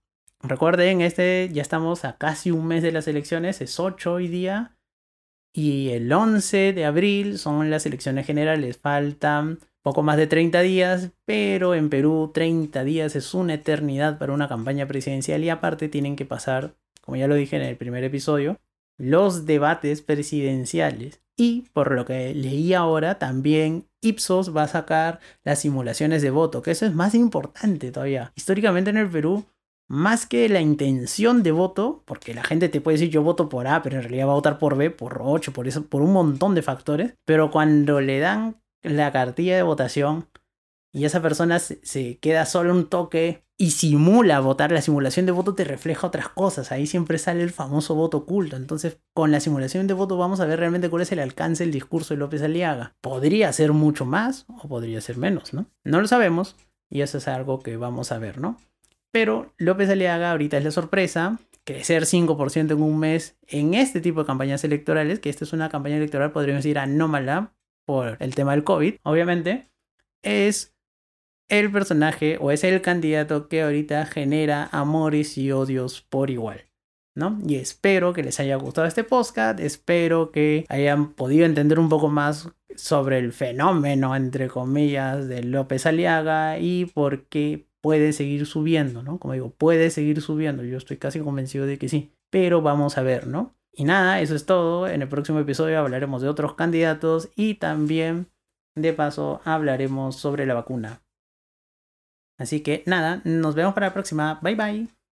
recuerden, 0.48 1.00
este 1.00 1.50
ya 1.52 1.62
estamos 1.62 2.04
a 2.04 2.16
casi 2.16 2.50
un 2.50 2.66
mes 2.66 2.82
de 2.82 2.92
las 2.92 3.08
elecciones, 3.08 3.60
es 3.60 3.78
8 3.80 4.12
hoy 4.12 4.28
día. 4.28 4.76
Y 5.56 5.90
el 5.90 6.12
11 6.12 6.72
de 6.72 6.84
abril 6.84 7.38
son 7.38 7.70
las 7.70 7.86
elecciones 7.86 8.26
generales. 8.26 8.78
Faltan 8.78 9.60
poco 9.82 10.02
más 10.02 10.16
de 10.16 10.26
30 10.26 10.62
días, 10.62 11.10
pero 11.26 11.74
en 11.74 11.90
Perú 11.90 12.30
30 12.32 12.82
días 12.84 13.14
es 13.14 13.34
una 13.34 13.54
eternidad 13.54 14.18
para 14.18 14.32
una 14.32 14.48
campaña 14.48 14.86
presidencial 14.86 15.44
y 15.44 15.50
aparte 15.50 15.88
tienen 15.88 16.16
que 16.16 16.24
pasar, 16.24 16.74
como 17.02 17.16
ya 17.16 17.28
lo 17.28 17.34
dije 17.34 17.56
en 17.56 17.62
el 17.62 17.76
primer 17.76 18.02
episodio, 18.02 18.58
los 18.96 19.46
debates 19.46 20.02
presidenciales. 20.02 21.20
Y 21.36 21.62
por 21.72 21.92
lo 21.92 22.04
que 22.04 22.34
leí 22.34 22.74
ahora, 22.74 23.18
también 23.18 23.86
Ipsos 24.00 24.56
va 24.56 24.62
a 24.62 24.68
sacar 24.68 25.20
las 25.42 25.60
simulaciones 25.60 26.22
de 26.22 26.30
voto, 26.30 26.62
que 26.62 26.70
eso 26.70 26.86
es 26.86 26.94
más 26.94 27.14
importante 27.14 27.90
todavía. 27.90 28.32
Históricamente 28.36 28.90
en 28.90 28.98
el 28.98 29.10
Perú, 29.10 29.44
más 29.88 30.26
que 30.26 30.48
la 30.48 30.60
intención 30.60 31.42
de 31.42 31.52
voto, 31.52 32.02
porque 32.06 32.34
la 32.34 32.44
gente 32.44 32.68
te 32.68 32.80
puede 32.80 32.98
decir 32.98 33.10
yo 33.10 33.22
voto 33.22 33.48
por 33.48 33.66
A, 33.66 33.82
pero 33.82 33.96
en 33.96 34.02
realidad 34.02 34.28
va 34.28 34.32
a 34.32 34.36
votar 34.36 34.58
por 34.58 34.76
B, 34.76 34.90
por 34.90 35.20
8, 35.22 35.52
por 35.52 35.68
eso, 35.68 35.84
por 35.86 36.02
un 36.02 36.12
montón 36.12 36.54
de 36.54 36.62
factores, 36.62 37.14
pero 37.24 37.50
cuando 37.50 38.00
le 38.00 38.18
dan 38.18 38.56
la 38.82 39.12
cartilla 39.12 39.56
de 39.56 39.62
votación 39.62 40.28
y 40.92 41.04
esa 41.06 41.20
persona 41.20 41.58
se, 41.58 42.18
queda 42.18 42.46
solo 42.46 42.72
un 42.72 42.88
toque 42.88 43.42
y 43.58 43.72
simula 43.72 44.38
votar, 44.40 44.70
la 44.70 44.80
simulación 44.80 45.26
de 45.26 45.32
voto 45.32 45.54
te 45.54 45.64
refleja 45.64 46.06
otras 46.06 46.28
cosas. 46.28 46.70
Ahí 46.70 46.86
siempre 46.86 47.18
sale 47.18 47.42
el 47.42 47.50
famoso 47.50 47.96
voto 47.96 48.18
oculto. 48.18 48.56
Entonces, 48.56 48.98
con 49.12 49.32
la 49.32 49.40
simulación 49.40 49.88
de 49.88 49.94
voto 49.94 50.16
vamos 50.16 50.38
a 50.38 50.46
ver 50.46 50.60
realmente 50.60 50.88
cuál 50.90 51.02
es 51.02 51.10
el 51.10 51.18
alcance 51.18 51.64
del 51.64 51.72
discurso 51.72 52.14
de 52.14 52.18
López 52.18 52.42
Aliaga. 52.42 52.94
Podría 53.00 53.52
ser 53.52 53.72
mucho 53.72 54.04
más 54.04 54.46
o 54.48 54.68
podría 54.68 55.00
ser 55.00 55.16
menos, 55.16 55.52
¿no? 55.52 55.66
No 55.82 56.00
lo 56.00 56.06
sabemos 56.06 56.56
y 56.88 57.00
eso 57.00 57.18
es 57.18 57.26
algo 57.26 57.60
que 57.60 57.76
vamos 57.76 58.12
a 58.12 58.18
ver, 58.18 58.40
¿no? 58.40 58.56
Pero 59.14 59.54
López 59.58 59.88
Aliaga 59.90 60.32
ahorita 60.32 60.58
es 60.58 60.64
la 60.64 60.72
sorpresa. 60.72 61.38
Crecer 61.62 62.02
5% 62.02 62.72
en 62.72 62.82
un 62.82 62.98
mes 62.98 63.38
en 63.46 63.74
este 63.74 64.00
tipo 64.00 64.18
de 64.18 64.26
campañas 64.26 64.64
electorales, 64.64 65.20
que 65.20 65.30
esta 65.30 65.44
es 65.44 65.52
una 65.52 65.68
campaña 65.68 65.98
electoral, 65.98 66.32
podríamos 66.32 66.64
decir 66.64 66.80
anómala 66.80 67.54
por 67.86 68.16
el 68.18 68.34
tema 68.34 68.50
del 68.50 68.64
COVID, 68.64 68.96
obviamente, 69.04 69.70
es 70.24 70.74
el 71.48 71.70
personaje 71.70 72.38
o 72.40 72.50
es 72.50 72.64
el 72.64 72.82
candidato 72.82 73.46
que 73.46 73.62
ahorita 73.62 74.04
genera 74.06 74.68
amores 74.72 75.38
y 75.38 75.52
odios 75.52 76.00
por 76.00 76.30
igual. 76.30 76.66
¿no? 77.14 77.38
Y 77.46 77.54
espero 77.54 78.14
que 78.14 78.24
les 78.24 78.40
haya 78.40 78.56
gustado 78.56 78.88
este 78.88 79.04
podcast, 79.04 79.60
espero 79.60 80.32
que 80.32 80.66
hayan 80.68 81.12
podido 81.12 81.46
entender 81.46 81.78
un 81.78 81.88
poco 81.88 82.08
más 82.08 82.50
sobre 82.74 83.18
el 83.18 83.32
fenómeno, 83.32 84.16
entre 84.16 84.48
comillas, 84.48 85.28
de 85.28 85.44
López 85.44 85.86
Aliaga 85.86 86.58
y 86.58 86.86
por 86.86 87.28
qué 87.28 87.68
puede 87.84 88.14
seguir 88.14 88.46
subiendo, 88.46 89.02
¿no? 89.02 89.18
Como 89.18 89.34
digo, 89.34 89.50
puede 89.50 89.90
seguir 89.90 90.22
subiendo, 90.22 90.64
yo 90.64 90.78
estoy 90.78 90.96
casi 90.96 91.20
convencido 91.20 91.66
de 91.66 91.78
que 91.78 91.90
sí, 91.90 92.14
pero 92.30 92.62
vamos 92.62 92.96
a 92.96 93.02
ver, 93.02 93.26
¿no? 93.26 93.58
Y 93.74 93.84
nada, 93.84 94.22
eso 94.22 94.34
es 94.34 94.46
todo, 94.46 94.88
en 94.88 95.02
el 95.02 95.08
próximo 95.10 95.38
episodio 95.38 95.78
hablaremos 95.78 96.22
de 96.22 96.30
otros 96.30 96.54
candidatos 96.54 97.28
y 97.36 97.56
también, 97.56 98.30
de 98.74 98.94
paso, 98.94 99.42
hablaremos 99.44 100.16
sobre 100.16 100.46
la 100.46 100.54
vacuna. 100.54 101.02
Así 102.38 102.62
que 102.62 102.84
nada, 102.86 103.20
nos 103.24 103.54
vemos 103.54 103.74
para 103.74 103.88
la 103.88 103.92
próxima. 103.92 104.40
Bye 104.42 104.54
bye. 104.54 105.03